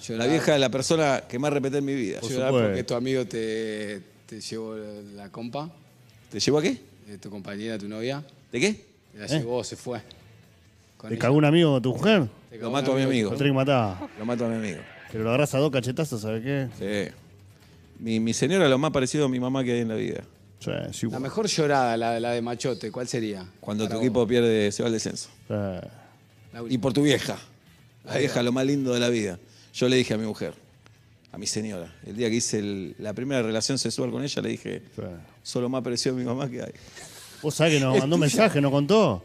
Sí. 0.00 0.14
La 0.14 0.26
vieja 0.26 0.54
es 0.54 0.60
la 0.60 0.70
persona 0.70 1.22
que 1.28 1.38
más 1.38 1.52
repete 1.52 1.78
en 1.78 1.84
mi 1.84 1.94
vida. 1.94 2.20
Por 2.20 2.30
Llorar 2.30 2.48
supuesto. 2.48 2.68
porque 2.68 2.84
tu 2.84 2.94
amigo 2.94 3.24
te, 3.26 4.00
te 4.26 4.40
llevó 4.40 4.76
la 5.14 5.28
compa, 5.30 5.70
¿Te 6.30 6.40
llevó 6.40 6.58
a 6.58 6.62
qué? 6.62 6.78
eh, 7.08 7.18
tu 7.20 7.30
compañera, 7.30 7.78
tu 7.78 7.88
novia. 7.88 8.24
¿De 8.50 8.60
qué? 8.60 8.84
La 9.16 9.26
llevó, 9.26 9.62
se 9.62 9.76
fue. 9.76 10.00
Con 10.96 11.08
¿Te 11.10 11.14
ella. 11.14 11.20
cagó 11.22 11.36
un 11.36 11.44
amigo 11.44 11.72
con 11.74 11.82
tu 11.82 11.90
mujer? 11.94 12.28
Lo 12.60 12.70
mato 12.70 12.92
a 12.92 12.96
mi 12.96 13.02
amigo. 13.02 13.30
Lo 13.30 13.36
tenés 13.36 13.50
que 13.52 13.56
matar. 13.56 14.08
Lo 14.18 14.24
mato 14.24 14.44
a 14.46 14.48
mi 14.48 14.56
amigo. 14.56 14.80
Pero 15.10 15.24
lo 15.24 15.30
agarras 15.30 15.54
a 15.54 15.58
dos 15.58 15.70
cachetazos, 15.70 16.20
¿sabes 16.22 16.42
qué? 16.42 16.68
Sí. 16.78 17.14
Mi, 17.98 18.20
mi 18.20 18.32
señora 18.34 18.64
es 18.64 18.70
lo 18.70 18.78
más 18.78 18.90
parecido 18.90 19.26
a 19.26 19.28
mi 19.28 19.38
mamá 19.40 19.62
que 19.64 19.72
hay 19.72 19.80
en 19.80 19.88
la 19.88 19.94
vida. 19.94 20.22
Sí, 20.58 20.70
sí. 20.92 21.06
La 21.10 21.18
mejor 21.18 21.46
llorada, 21.48 21.96
la, 21.96 22.20
la 22.20 22.30
de 22.32 22.40
Machote, 22.42 22.90
¿cuál 22.90 23.08
sería? 23.08 23.46
Cuando 23.60 23.84
Para 23.84 23.94
tu 23.94 23.98
vos. 23.98 24.04
equipo 24.06 24.26
pierde, 24.26 24.70
se 24.72 24.82
va 24.82 24.86
al 24.88 24.92
descenso. 24.92 25.28
Sí. 25.48 25.54
La 25.54 26.62
Y 26.68 26.78
por 26.78 26.92
tu 26.92 27.02
vieja. 27.02 27.36
La 28.04 28.18
vieja 28.18 28.42
lo 28.42 28.52
más 28.52 28.64
lindo 28.66 28.92
de 28.94 29.00
la 29.00 29.08
vida. 29.08 29.38
Yo 29.74 29.88
le 29.88 29.96
dije 29.96 30.14
a 30.14 30.18
mi 30.18 30.26
mujer, 30.26 30.54
a 31.32 31.38
mi 31.38 31.46
señora, 31.46 31.92
el 32.06 32.16
día 32.16 32.28
que 32.28 32.36
hice 32.36 32.58
el- 32.58 32.94
la 32.98 33.12
primera 33.14 33.42
relación 33.42 33.78
sexual 33.78 34.10
con 34.10 34.22
ella, 34.22 34.42
le 34.42 34.48
dije, 34.50 34.82
Sí. 34.94 35.02
solo 35.42 35.68
más 35.68 35.82
parecido 35.82 36.14
a 36.14 36.18
mi 36.18 36.24
mamá 36.24 36.48
que 36.48 36.62
hay. 36.62 36.72
Vos 37.42 37.54
sabés 37.54 37.74
que 37.74 37.80
nos 37.80 37.98
mandó 37.98 38.16
un 38.16 38.20
mensaje, 38.20 38.60
nos 38.60 38.70
contó. 38.70 39.22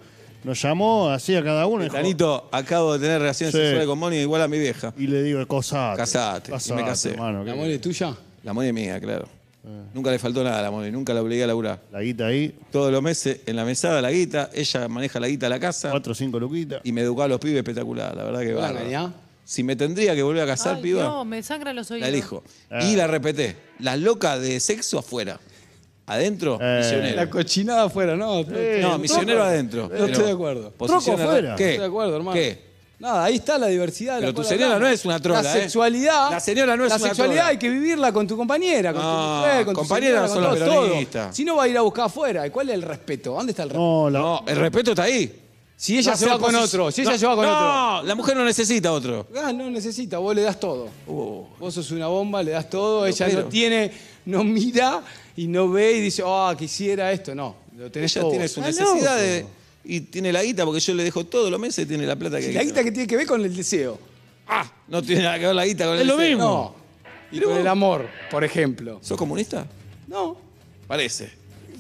Nos 0.48 0.62
llamó 0.62 1.10
así 1.10 1.36
a 1.36 1.44
cada 1.44 1.68
uno. 1.68 1.86
Tanito, 1.90 2.48
acabo 2.54 2.94
de 2.94 3.00
tener 3.00 3.20
relaciones 3.20 3.54
Sí. 3.54 3.60
sexuales 3.60 3.86
con 3.86 4.00
Moni 4.00 4.16
igual 4.16 4.42
a 4.42 4.48
mi 4.48 4.58
vieja. 4.58 4.94
Y 4.98 5.06
le 5.08 5.22
digo, 5.22 5.46
casate. 5.46 5.98
Casate, 5.98 6.52
y 6.70 6.74
me 6.74 6.86
casé. 6.86 7.10
hermano, 7.12 7.44
¿La 7.44 7.52
que- 7.52 7.58
mole 7.60 7.76
es 7.76 7.82
tuya? 7.82 8.16
La 8.44 8.54
Moni 8.54 8.70
es 8.70 8.74
mía, 8.74 8.98
claro. 9.02 9.28
Ah. 9.66 9.84
Nunca 9.94 10.10
le 10.10 10.20
faltó 10.20 10.46
nada 10.46 10.60
a 10.60 10.62
la 10.62 10.72
Moni, 10.72 10.90
nunca 10.90 11.14
la 11.14 11.22
obligué 11.22 11.44
a 11.44 11.48
laburar. 11.48 11.82
La 11.92 12.00
guita 12.00 12.28
ahí, 12.28 12.56
Todos 12.72 12.94
los 12.94 13.02
meses 13.02 13.42
en 13.46 13.58
la 13.58 13.66
mesada 13.66 14.02
la 14.02 14.10
guita, 14.10 14.50
ella 14.54 14.88
maneja 14.88 15.20
la 15.20 15.28
guita 15.28 15.48
a 15.48 15.50
la 15.50 15.60
casa 15.60 15.92
cuatro 15.92 16.14
o 16.14 16.16
cinco 16.16 16.40
luquitas. 16.40 16.80
y 16.86 16.94
me 16.94 17.02
educó 17.02 17.24
a 17.24 17.28
los 17.28 17.40
pibes 17.42 17.58
espectacular, 17.58 18.16
la 18.16 18.24
verdad 18.24 18.40
que 18.40 18.54
¿Vos 18.54 18.62
la 18.64 19.02
va. 19.02 19.14
Si 19.44 19.64
me 19.64 19.76
tendría 19.76 20.14
que 20.16 20.24
volver 20.24 20.44
a 20.44 20.46
casar, 20.46 20.76
Ay, 20.78 20.82
piba, 20.82 21.04
Dios, 21.04 21.26
me 21.26 21.42
sangran 21.44 21.76
los 21.76 21.90
oídos. 21.92 22.02
la 22.02 22.08
elijo. 22.10 22.44
Ah. 22.70 22.84
Y 22.84 22.96
la 22.96 23.08
repeté. 23.08 23.56
Las 23.80 23.98
locas 24.00 24.40
de 24.42 24.60
sexo 24.62 25.00
afuera. 25.00 25.40
Adentro, 26.08 26.58
Eh. 26.62 26.78
misionero. 26.82 27.16
La 27.18 27.30
cochinada 27.30 27.84
afuera, 27.84 28.16
¿no? 28.16 28.42
no, 28.44 28.98
misionero 28.98 29.44
adentro. 29.44 29.90
No 29.90 30.06
estoy 30.06 30.26
de 30.26 30.32
acuerdo. 30.32 30.72
posición 30.72 31.04
Troco 31.18 31.22
afuera. 31.30 31.56
¿Qué? 31.56 31.64
Estoy 31.72 31.80
de 31.82 31.86
acuerdo, 31.86 32.16
hermano. 32.16 32.34
¿Qué? 32.34 32.68
Nada, 33.00 33.26
ahí 33.26 33.36
está 33.36 33.60
la 33.60 33.68
diversidad. 33.68 34.16
Pero 34.16 34.30
la 34.32 34.34
tu 34.34 34.44
señora 34.44 34.80
no 34.80 34.88
es 34.88 35.06
una 35.06 35.20
trola, 35.20 35.44
La 35.44 35.56
¿eh? 35.56 35.62
sexualidad. 35.62 36.32
La 36.32 36.40
señora 36.40 36.76
no 36.76 36.86
es 36.86 36.90
La 36.90 36.96
una 36.96 37.08
sexualidad 37.10 37.36
trola. 37.42 37.50
hay 37.50 37.58
que 37.60 37.70
vivirla 37.70 38.12
con 38.12 38.26
tu 38.26 38.36
compañera, 38.36 38.92
con 38.92 39.04
No, 39.04 39.12
tu 39.12 39.36
mujer, 39.46 39.66
con 39.66 39.74
tu 39.76 39.80
compañeras 39.82 40.32
señora, 40.32 40.50
son 40.58 40.60
con 40.60 41.08
todo. 41.12 41.32
Si 41.32 41.44
no 41.46 41.58
va 41.58 41.64
a 41.64 41.68
ir 41.68 41.78
a 41.78 41.82
buscar 41.82 42.06
afuera, 42.06 42.48
¿y 42.48 42.50
cuál 42.50 42.70
es 42.70 42.76
el 42.76 42.82
respeto? 42.82 43.34
¿Dónde 43.34 43.52
está 43.52 43.64
el 43.64 43.70
respeto? 43.70 43.84
No, 43.84 44.10
la, 44.10 44.20
No, 44.20 44.44
el 44.48 44.56
respeto 44.56 44.92
está 44.92 45.04
ahí. 45.04 45.32
Si 45.80 45.96
ella 45.96 46.12
No 46.12 46.18
se 46.18 46.26
va 46.26 46.40
con 46.40 46.56
otro, 46.56 46.90
si 46.92 47.02
ella 47.02 47.18
se 47.20 47.26
va 47.28 47.36
con 47.36 47.46
otro. 47.46 47.60
No, 47.60 48.02
la 48.04 48.16
mujer 48.16 48.36
no 48.36 48.44
necesita 48.44 48.92
otro. 48.92 49.28
Ah, 49.36 49.54
no 49.54 49.70
necesita, 49.70 50.18
vos 50.18 50.36
le 50.36 50.42
das 50.42 50.60
todo. 50.60 50.90
Vos 51.06 51.72
sos 51.74 51.92
una 51.92 52.08
bomba, 52.08 52.42
le 52.42 52.52
das 52.52 52.68
todo, 52.68 53.06
ella 53.06 53.26
pero- 53.28 53.42
no 53.44 53.48
tiene, 53.48 53.92
no 54.26 54.44
mira 54.44 55.04
y 55.36 55.46
no 55.48 55.70
ve 55.70 55.94
y 55.94 56.02
dice, 56.02 56.24
ah, 56.26 56.56
quisiera 56.58 57.12
esto. 57.12 57.36
No, 57.36 57.56
lo 57.78 57.92
tenés 57.92 58.12
Ella 58.16 58.22
todo 58.22 58.32
tiene 58.32 58.46
vos. 58.46 58.52
su 58.52 58.62
Ah, 58.62 58.66
necesidad 58.66 59.18
de. 59.18 59.46
y 59.84 60.02
tiene 60.02 60.34
la 60.34 60.42
guita 60.44 60.66
porque 60.66 60.80
yo 60.80 60.96
le 60.96 61.04
dejo 61.04 61.26
todos 61.28 61.52
los 61.52 61.60
meses 61.60 61.86
y 61.86 61.88
tiene 61.88 62.08
la 62.08 62.16
plata 62.16 62.40
que 62.40 62.52
La 62.54 62.64
guita 62.64 62.84
que 62.84 62.92
tiene 62.92 63.06
que 63.08 63.16
ver 63.18 63.28
con 63.28 63.46
el 63.46 63.56
deseo. 63.56 64.00
Ah, 64.48 64.66
no 64.88 65.04
tiene 65.04 65.22
nada 65.22 65.38
que 65.38 65.46
ver 65.46 65.56
la 65.56 65.66
guita 65.68 65.86
con 65.86 65.96
Es 65.96 66.02
el 66.02 66.08
lo 66.08 66.18
deseo. 66.18 66.38
mismo. 66.38 66.76
No. 67.32 67.38
Y 67.38 67.40
con 67.40 67.56
el 67.56 67.68
amor, 67.68 68.08
por 68.32 68.44
ejemplo. 68.44 68.98
¿Sos 69.04 69.16
comunista? 69.18 69.68
No. 70.08 70.38
Parece. 70.88 71.30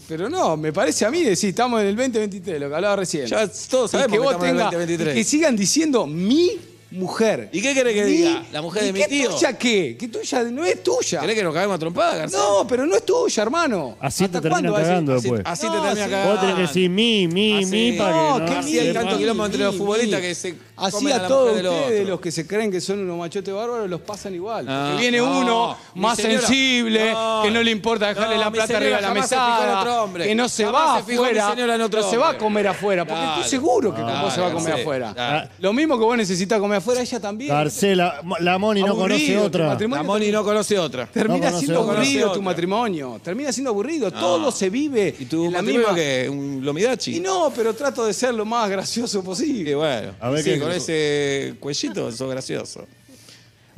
Pero 0.08 0.30
no, 0.30 0.56
me 0.56 0.72
parece 0.72 1.06
a 1.06 1.12
mí 1.12 1.22
decir, 1.24 1.50
estamos 1.50 1.82
en 1.82 1.88
el 1.88 1.96
2023, 1.96 2.62
lo 2.62 2.70
que 2.70 2.76
hablaba 2.76 2.96
recién. 2.98 3.26
Ya 3.26 3.48
todos 3.48 3.90
Y 3.90 3.98
sabemos 3.98 4.08
que 4.08 4.12
que 4.14 4.20
vos 4.20 4.32
estamos 4.34 4.48
en 4.48 4.56
el 4.56 4.62
tengas- 4.62 4.72
2023. 4.72 5.16
y 5.16 5.20
que 5.20 5.24
sigan 5.24 5.56
diciendo 5.58 6.08
mi 6.08 6.52
mujer. 6.92 7.50
¿Y 7.52 7.62
qué 7.62 7.74
querés 7.74 7.94
que 7.94 8.06
diga? 8.06 8.44
¿La 8.52 8.62
mujer 8.62 8.84
de 8.84 8.90
¿Y 8.90 8.94
mi 8.94 9.00
qué 9.00 9.08
tío? 9.08 9.30
tuya 9.32 9.58
qué? 9.58 9.96
¿Qué 10.00 10.08
tuya 10.08 10.44
no 10.44 10.66
es 10.66 10.82
tuya? 10.84 11.20
¿Querés 11.22 11.36
que 11.36 11.44
nos 11.44 11.54
caguemos 11.54 11.76
a 11.76 11.80
trompada, 11.80 12.16
García? 12.18 12.40
No, 12.40 12.66
pero 12.68 12.86
no 12.86 12.96
es 12.96 13.06
tuya, 13.06 13.44
hermano. 13.44 13.98
Así 14.00 14.24
¿Hasta 14.24 14.40
te 14.42 14.50
termina 14.50 14.72
cagando 14.74 15.14
así- 15.16 15.24
después. 15.24 15.42
Así 15.46 15.66
No, 15.66 15.72
te 15.74 15.78
termina 15.80 16.06
sí. 16.06 16.10
cagando. 16.12 16.32
Vos 16.32 16.40
tenés 16.42 16.56
que 16.56 16.62
decir 16.62 16.90
mi, 16.90 17.28
mi, 17.28 17.58
Así. 17.64 17.66
mi 17.68 17.92
para 17.94 18.12
que 18.14 18.18
No, 18.18 18.40
no. 18.40 18.46
qué 18.46 18.52
Así 18.58 18.72
mi, 18.72 18.80
hay 18.80 18.94
tanto 18.94 19.12
mi, 19.14 19.18
quilombo 19.18 19.46
entre 19.46 19.62
los 19.64 19.76
futbolistas 19.76 20.22
mi. 20.22 20.28
que 20.28 20.36
se 20.36 20.56
Así 20.78 21.12
a 21.12 21.16
a 21.16 21.18
la 21.24 21.28
todos 21.28 21.50
mujer 21.50 21.64
del 21.64 21.74
ustedes, 21.74 22.02
otro. 22.02 22.12
los 22.12 22.22
que 22.22 22.32
se 22.32 22.48
creen 22.48 22.72
que 22.72 22.80
son 22.82 23.00
unos 23.00 23.18
machotes 23.18 23.54
bárbaros, 23.54 23.90
los 23.90 24.02
pasan 24.02 24.36
igual. 24.36 24.66
No, 24.66 24.86
Porque 24.92 25.02
viene 25.02 25.18
no, 25.18 25.40
uno 25.40 25.78
mi 25.96 26.02
más 26.02 26.18
señora- 26.18 26.40
sensible, 26.48 27.12
no, 27.12 27.42
que 27.44 27.52
no 27.52 27.64
le 27.64 27.72
importa 27.72 28.08
dejarle 28.08 28.36
no, 28.36 28.42
la 28.42 28.50
mi 28.50 28.54
plata 28.54 28.68
señora 28.68 28.86
arriba 28.86 28.96
de 28.98 29.02
la 29.02 29.08
jamás 29.08 29.30
se 29.30 29.36
fijó 29.36 29.48
en 29.48 29.58
mesada, 29.60 29.80
otro 29.82 30.04
hombre. 30.04 30.24
que 30.28 30.36
no 30.36 30.50
se 30.50 30.66
Jamás 30.66 30.82
va 30.88 30.98
se 31.00 31.04
fijó 31.06 31.22
mi 31.24 31.28
afuera, 31.30 31.50
señora 31.52 31.76
en 31.76 31.82
otro 31.82 32.02
no 32.02 32.10
se 32.10 32.18
va 32.18 32.26
a 32.26 32.30
hombre. 32.30 32.44
comer 32.44 32.68
afuera, 32.68 33.06
porque 33.06 33.22
Claro. 33.22 33.36
estoy 33.42 33.50
seguro 33.50 33.96
que 33.96 34.02
con 34.02 34.22
vos 34.22 34.34
se 34.34 34.40
va 34.42 34.48
a 34.48 34.50
Claro, 34.52 34.54
comer 34.60 34.76
sí, 34.76 34.82
afuera. 34.82 35.14
claro. 35.14 35.50
Lo 35.60 35.74
mismo 35.74 35.98
que 35.98 36.04
vos 36.06 36.18
necesitas 36.18 36.60
comer 36.60 36.77
afuera, 36.78 37.02
ella 37.02 37.20
también. 37.20 37.50
Garcela, 37.52 38.22
la 38.40 38.58
Moni 38.58 38.82
no 38.82 38.96
conoce 38.96 39.34
tu 39.34 39.42
otra. 39.42 39.68
matrimonio 39.68 40.04
La 40.04 40.08
Moni 40.08 40.32
no 40.32 40.44
conoce 40.44 40.80
otra. 40.80 41.06
Termina 41.08 41.48
conoce 41.48 41.60
siendo 41.66 41.82
otra. 41.82 41.94
aburrido 41.94 42.20
Conoce 42.22 42.24
tu 42.24 42.30
otra. 42.40 42.42
matrimonio. 42.52 43.22
Termina 43.24 43.52
siendo 43.52 43.70
aburrido. 43.72 44.12
Todo 44.12 44.52
se 44.52 44.70
vive 44.70 45.16
¿Y 45.20 45.26
tu 45.26 45.46
en 45.46 45.54
la 45.54 45.62
matrimonio 45.62 45.88
misma. 45.90 45.96
que 45.96 46.30
un 46.30 46.60
lomidachi? 46.64 47.18
Y 47.18 47.20
no, 47.20 47.52
pero 47.56 47.74
trato 47.74 48.06
de 48.06 48.14
ser 48.14 48.34
lo 48.34 48.46
más 48.46 48.70
gracioso 48.70 49.20
Y 49.20 49.22
posible. 49.22 49.76
bueno, 49.76 50.14
A 50.20 50.30
ver 50.30 50.44
sí, 50.44 50.52
qué- 50.52 50.60
con 50.60 50.72
ese 50.72 51.56
cuellito 51.60 52.12
sos 52.12 52.30
gracioso. 52.30 52.86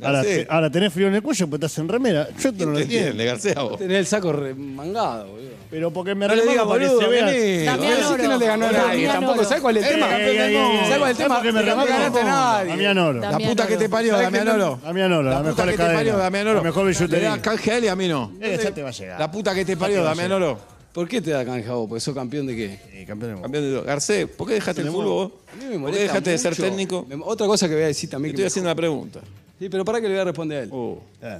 Ahora, 0.02 0.18
Garcés, 0.18 0.46
te- 0.46 0.52
ahora 0.52 0.70
tenés 0.70 0.92
frío 0.92 1.08
en 1.08 1.14
el 1.14 1.22
cuello 1.22 1.46
porque 1.48 1.66
estás 1.66 1.78
en 1.78 1.88
remera. 1.88 2.28
Yo 2.38 2.48
esto 2.50 2.64
no 2.66 2.72
lo 2.72 2.76
¿te 2.78 2.82
entiendo. 2.84 3.08
entiende, 3.10 3.24
García, 3.24 3.54
vos? 3.62 3.78
Tener 3.78 3.96
el 3.96 4.06
saco 4.06 4.32
remangado, 4.32 5.26
boludo. 5.28 5.50
Pero 5.70 5.90
porque 5.92 6.14
me 6.16 6.26
No 6.26 6.34
le 6.34 6.42
digas 6.42 6.64
para 6.66 6.80
que 6.80 6.86
boludo, 6.88 7.00
se 7.00 7.08
vea. 7.08 7.24
vení. 7.26 7.64
Damián 7.64 7.92
Pero 7.96 8.08
sí 8.08 8.14
que 8.16 8.28
no 8.28 8.38
le 8.38 8.46
ganó 8.46 8.64
a 8.66 8.68
Oro. 8.70 8.76
nadie 8.78 8.88
Damián 8.90 9.12
tampoco. 9.12 9.38
Oro. 9.38 9.44
¿Sabes 9.48 9.62
cuál 9.62 9.76
es 9.76 9.84
el 9.86 9.90
tema? 9.94 10.06
¿Sabes 10.10 10.18
cuál 10.24 10.30
es 10.32 10.40
el 10.40 10.48
tema? 10.50 10.88
¿Sabes 10.88 11.28
por 11.28 11.42
qué 11.42 11.52
me 11.52 11.62
No 11.62 11.76
ganaste 11.86 12.20
a 12.20 12.24
nadie. 12.24 12.68
Damián 12.70 12.98
Oro. 12.98 13.20
La 13.20 13.30
Damián 13.30 13.50
puta 13.50 13.66
que 13.66 13.72
Oro. 13.74 13.82
te 13.82 13.88
parió, 13.88 14.12
¿Sabes 14.12 14.24
Damián 14.26 14.44
que 14.44 14.48
no- 14.50 14.54
Oro. 14.56 14.80
Damián 14.82 15.12
Oro, 15.12 15.22
la 15.22 15.30
La 15.30 15.36
puta 15.38 15.50
mejor 15.50 15.70
que 15.70 15.76
te 15.90 15.94
parió, 15.94 16.16
Damián 16.18 16.46
Oro. 16.48 16.56
La 16.56 16.62
mejor 16.64 16.84
Le 16.86 16.90
billutería. 16.92 17.30
da 17.30 17.42
canje 17.42 17.70
a 17.72 17.76
él 17.78 17.84
y 17.84 17.88
a 17.88 17.96
mí 17.96 18.08
no. 18.08 18.32
Eh, 18.40 18.58
ya 18.62 18.70
te 18.74 18.82
va 18.82 18.88
a 18.88 18.92
llegar. 18.92 19.20
La 19.20 19.30
puta 19.30 19.54
que 19.54 19.64
te 19.64 19.76
parió, 19.76 19.98
te 19.98 20.04
Damián. 20.04 20.32
Oro. 20.32 20.58
¿Por 20.92 21.06
qué 21.06 21.20
te 21.22 21.30
da 21.30 21.44
canja 21.44 21.72
vos? 21.74 21.88
Porque 21.88 22.00
sos 22.00 22.16
campeón 22.16 22.48
de 22.48 22.56
qué? 22.56 22.80
Sí, 22.90 23.06
campeón 23.06 23.20
del 23.20 23.30
mundo. 23.34 23.42
Campeón 23.42 23.74
de. 23.74 23.80
Garcés, 23.82 24.26
¿por 24.26 24.48
qué 24.48 24.54
dejaste 24.54 24.80
el 24.82 24.88
fútbol 24.88 25.04
vos? 25.04 25.32
A 25.52 25.56
mí 25.56 25.62
me 25.62 25.66
¿Por 25.66 25.70
qué 25.72 25.78
molesta 25.78 26.02
dejaste 26.02 26.30
de 26.30 26.38
ser 26.38 26.50
mucho. 26.50 26.62
técnico? 26.64 27.06
Me- 27.08 27.22
Otra 27.24 27.46
cosa 27.46 27.68
que 27.68 27.74
voy 27.74 27.84
a 27.84 27.86
decir 27.86 28.10
también. 28.10 28.30
Estoy 28.34 28.40
que 28.40 28.42
me- 28.42 28.48
haciendo 28.48 28.70
una 28.70 28.74
pregunta. 28.74 29.20
Sí, 29.60 29.68
pero 29.68 29.84
para 29.84 30.00
que 30.00 30.08
le 30.08 30.14
voy 30.14 30.22
a 30.22 30.24
responder 30.24 30.58
a 30.58 30.62
él. 30.64 30.72
Uh. 30.72 30.96
Eh. 31.22 31.38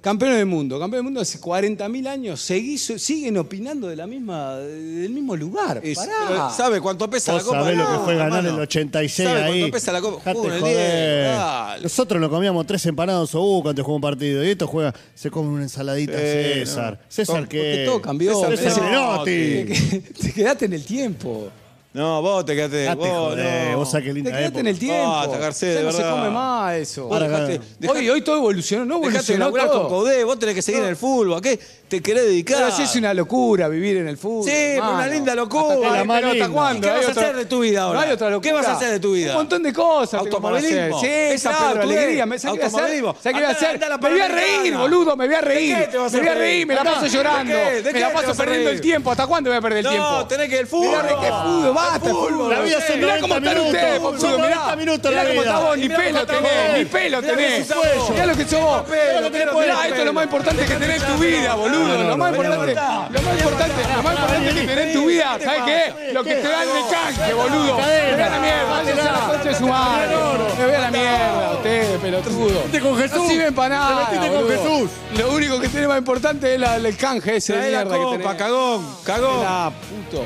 Campeones 0.00 0.36
del 0.38 0.46
mundo, 0.46 0.78
campeones 0.78 0.98
del 0.98 1.04
mundo 1.06 1.20
hace 1.20 1.40
40.000 1.40 2.06
años, 2.06 2.40
siguen 2.40 3.36
opinando 3.36 3.88
de 3.88 3.96
la 3.96 4.06
misma, 4.06 4.54
del 4.58 5.10
mismo 5.10 5.34
lugar. 5.34 5.80
Y- 5.84 5.92
Pará. 5.96 6.50
¿Sabe 6.56 6.80
cuánto 6.80 7.10
pesa 7.10 7.32
la 7.32 7.40
copa? 7.42 7.62
sabés 7.64 7.76
lo 7.76 7.84
que 7.84 7.92
No, 7.94 8.04
fue 8.04 8.14
ganar 8.14 8.38
hermano. 8.38 8.54
el 8.58 8.62
86 8.62 9.28
¿Sabe 9.28 9.42
ahí. 9.42 9.58
cuánto 9.62 9.74
pesa 9.74 9.92
la 9.92 10.00
copa? 10.00 10.32
Jugó 10.32 10.46
en 10.46 10.52
el 10.52 10.60
joder. 10.60 10.76
Diego, 11.24 11.36
dale. 11.36 11.82
Nosotros 11.82 12.20
nos 12.20 12.30
comíamos 12.30 12.64
tres 12.64 12.86
empanadas 12.86 13.34
o 13.34 13.40
buco 13.40 13.70
antes 13.70 13.82
de 13.82 13.82
jugar 13.86 13.96
un 13.96 14.02
partido. 14.02 14.44
Y 14.44 14.50
esto 14.50 14.68
juega, 14.68 14.94
se 15.16 15.32
come 15.32 15.48
una 15.48 15.62
ensaladita 15.64 16.12
Sí, 16.12 16.18
César. 16.22 16.92
no. 16.92 17.06
César 17.08 17.36
Porque 17.40 17.58
que. 17.60 17.84
todo 17.86 18.00
cambió. 18.00 18.34
César, 18.40 18.56
César. 18.56 19.24
Te 19.24 20.32
quedaste 20.32 20.66
en 20.66 20.72
el 20.74 20.84
tiempo. 20.84 21.50
No, 21.94 22.20
vos 22.22 22.44
te 22.44 22.54
quedaste. 22.54 22.84
Date 22.84 22.96
vos, 22.98 23.08
joder, 23.30 23.70
no. 23.72 23.78
vos 23.78 23.90
sabés 23.90 24.04
qué 24.04 24.10
Te 24.10 24.14
linda 24.14 24.30
quedaste 24.30 24.46
época. 24.46 24.60
en 24.60 24.66
el 24.66 24.78
tiempo. 24.78 25.10
Basta, 25.10 25.38
Garcés, 25.38 25.74
ya 25.74 25.80
de 25.80 25.86
no 25.86 25.92
se 25.92 25.98
verdad. 25.98 26.12
come 26.16 26.30
más 26.30 26.74
eso. 26.76 27.04
Vos 27.04 27.12
Ahora, 27.12 27.28
dejaste, 27.28 27.88
Hoy, 27.88 28.08
hoy 28.10 28.20
todo 28.20 28.36
evolucionó, 28.36 28.84
no 28.84 29.00
dejaste 29.00 29.32
de 29.32 29.36
evolucionó 29.38 29.44
laburar 29.46 29.66
todo. 29.70 29.80
con 29.88 29.88
Codé, 29.88 30.22
vos 30.24 30.38
tenés 30.38 30.54
que 30.54 30.62
seguir 30.62 30.82
en 30.82 30.88
el 30.90 30.96
fútbol. 30.96 31.34
¿A 31.38 31.40
qué 31.40 31.58
te 31.88 32.02
querés 32.02 32.24
dedicar? 32.24 32.58
Pero 32.58 32.70
sí 32.70 32.82
es 32.82 32.94
una 32.96 33.14
locura 33.14 33.68
vivir 33.68 33.96
en 33.98 34.08
el 34.08 34.16
fútbol. 34.18 34.44
Sí, 34.50 34.54
hermano. 34.56 34.94
una 34.94 35.06
linda 35.06 35.34
locura. 35.34 35.88
¿Hasta, 36.00 36.14
pero 36.14 36.30
¿hasta 36.30 36.48
cuándo? 36.48 36.86
¿Qué 36.86 36.94
vas 36.94 37.06
a 37.06 37.10
otra- 37.10 37.22
hacer 37.22 37.36
de 37.36 37.46
tu 37.46 37.60
vida 37.60 37.82
ahora? 37.82 38.00
No 38.00 38.06
hay 38.06 38.12
otra 38.12 38.30
locura. 38.30 38.48
¿Qué 38.48 38.52
vas 38.54 38.66
a 38.66 38.72
hacer 38.72 38.90
de 38.90 39.00
tu 39.00 39.12
vida? 39.12 39.30
Un 39.32 39.36
montón 39.38 39.62
de 39.62 39.72
cosas. 39.72 40.20
hacer. 40.20 40.32
Automovilismo. 40.32 41.00
Sí, 41.00 41.06
Esa, 41.08 41.50
tú, 41.56 41.80
alegría. 41.82 42.26
¿Me 42.26 42.38
sabés 42.38 42.58
qué 42.58 42.58
voy 42.58 42.64
a 42.64 42.66
hacer? 42.66 42.80
Automovilismo. 42.80 43.16
¿Sabés 43.22 43.22
qué 43.24 43.32
voy 43.32 43.42
a 43.42 43.48
Andá, 43.48 43.58
hacer? 43.68 43.84
a 43.84 43.88
la 43.88 43.98
Me 43.98 44.10
voy 44.10 44.20
a 44.20 44.28
reír, 44.28 44.76
boludo, 44.76 45.16
me 45.16 45.26
voy 45.26 45.34
a 45.34 45.40
reír. 45.40 45.76
¿De 45.76 45.84
qué 45.84 45.88
te 45.90 45.98
vas 45.98 46.12
a 46.12 46.16
me 46.16 46.22
voy 46.22 46.28
a 46.28 46.34
reír? 46.34 46.66
me 46.66 46.74
la 46.74 46.84
paso 46.84 47.06
llorando. 47.06 47.54
¿De 47.54 47.60
qué? 47.64 47.82
¿De 47.82 47.92
Me 47.92 48.00
la 48.00 48.12
paso 48.12 48.34
perdiendo 48.34 48.70
el 48.70 48.80
tiempo. 48.80 49.10
¿Hasta 49.10 49.26
cuándo 49.26 49.50
voy 49.50 49.56
a 49.58 49.60
perder 49.60 49.78
el 49.78 49.84
No, 49.84 49.90
tiempo? 49.90 50.26
tenés 50.28 50.48
que 50.48 50.58
el 50.58 50.66
fútbol. 50.66 50.88
Mirá 51.02 51.20
que 51.20 51.26
fútbol, 51.28 51.74
basta. 51.74 52.08
La 52.54 52.60
vida 52.60 52.80
son 52.86 52.96
Mirá 53.00 53.18
90 53.18 53.20
cómo 53.20 53.34
están 53.36 53.58
ustedes, 53.66 54.00
boludo, 54.00 54.28
90 54.38 54.76
mirá. 54.76 54.90
cómo 54.92 55.32
vida. 55.32 55.40
está 55.42 55.58
vos, 55.58 55.78
ni 55.78 55.88
pelo 55.88 56.26
tenés, 56.26 56.78
ni 56.78 56.84
pelo 56.84 57.22
tenés. 57.22 57.68
Mirá 58.10 58.26
lo 58.26 58.36
que 58.36 58.44
sos 58.44 58.60
vos. 58.60 58.84
Mirá, 58.88 59.86
esto 59.86 59.98
es 60.00 60.04
lo 60.04 60.12
más 60.12 60.24
importante 60.24 60.64
que 60.64 60.74
tenés 60.74 61.02
en 61.02 61.08
tu 61.08 61.18
vida, 61.22 61.54
boludo. 61.54 61.77
Lo 61.78 62.16
más 62.16 62.30
importante, 62.30 62.74
lo 62.74 63.22
más 63.22 63.38
importante, 63.38 63.74
lo 63.96 64.02
más 64.02 64.14
importante 64.14 64.54
que 64.54 64.66
tenés 64.66 64.86
en 64.86 64.92
tu 64.92 65.06
vida, 65.06 65.38
¿sabes 65.42 65.62
qué? 65.64 66.12
Lo 66.12 66.24
que 66.24 66.34
te 66.36 66.48
dan 66.48 66.66
de 66.66 66.80
canje, 66.90 67.34
boludo. 67.34 67.76
Me 67.76 68.12
voy 68.12 68.22
a 68.22 68.28
la 68.28 68.40
mierda, 68.40 68.70
váyanse 68.70 69.00
a 69.00 69.12
la 69.12 69.20
concha 69.20 69.48
de 69.48 69.54
su 69.54 69.68
madre. 69.68 70.16
Me 70.58 70.64
voy 70.66 70.74
a 70.74 70.80
la 70.80 70.90
mierda, 70.90 71.52
usted, 71.54 71.98
pelotudo. 72.00 72.48
Metiste 72.48 72.80
con 72.80 72.98
Jesús. 72.98 73.18
No 73.18 73.28
sirven 73.28 73.54
para 73.54 73.76
nada, 73.76 74.08
Te 74.08 74.16
metiste 74.18 74.36
con. 74.36 74.48
Jesús. 74.48 74.90
Lo 75.16 75.32
único 75.32 75.60
que 75.60 75.68
tiene 75.68 75.88
más 75.88 75.98
importante 75.98 76.54
es 76.54 76.62
el 76.62 76.96
canje 76.96 77.36
ese 77.36 77.56
de 77.56 77.68
mierda 77.68 77.98
que 77.98 78.18
tenés. 78.18 78.36
cagón, 78.36 78.86
cagón. 79.04 79.72
Puto. 80.10 80.24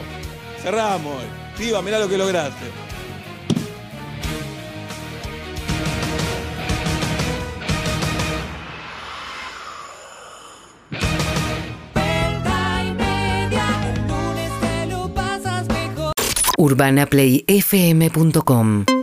Cerramos. 0.63 1.17
Piba, 1.57 1.83
mirá 1.83 1.99
lo 1.99 2.09
que 2.09 2.17
lograste. 2.17 2.67
UrbanaPlayFM.com 16.63 19.02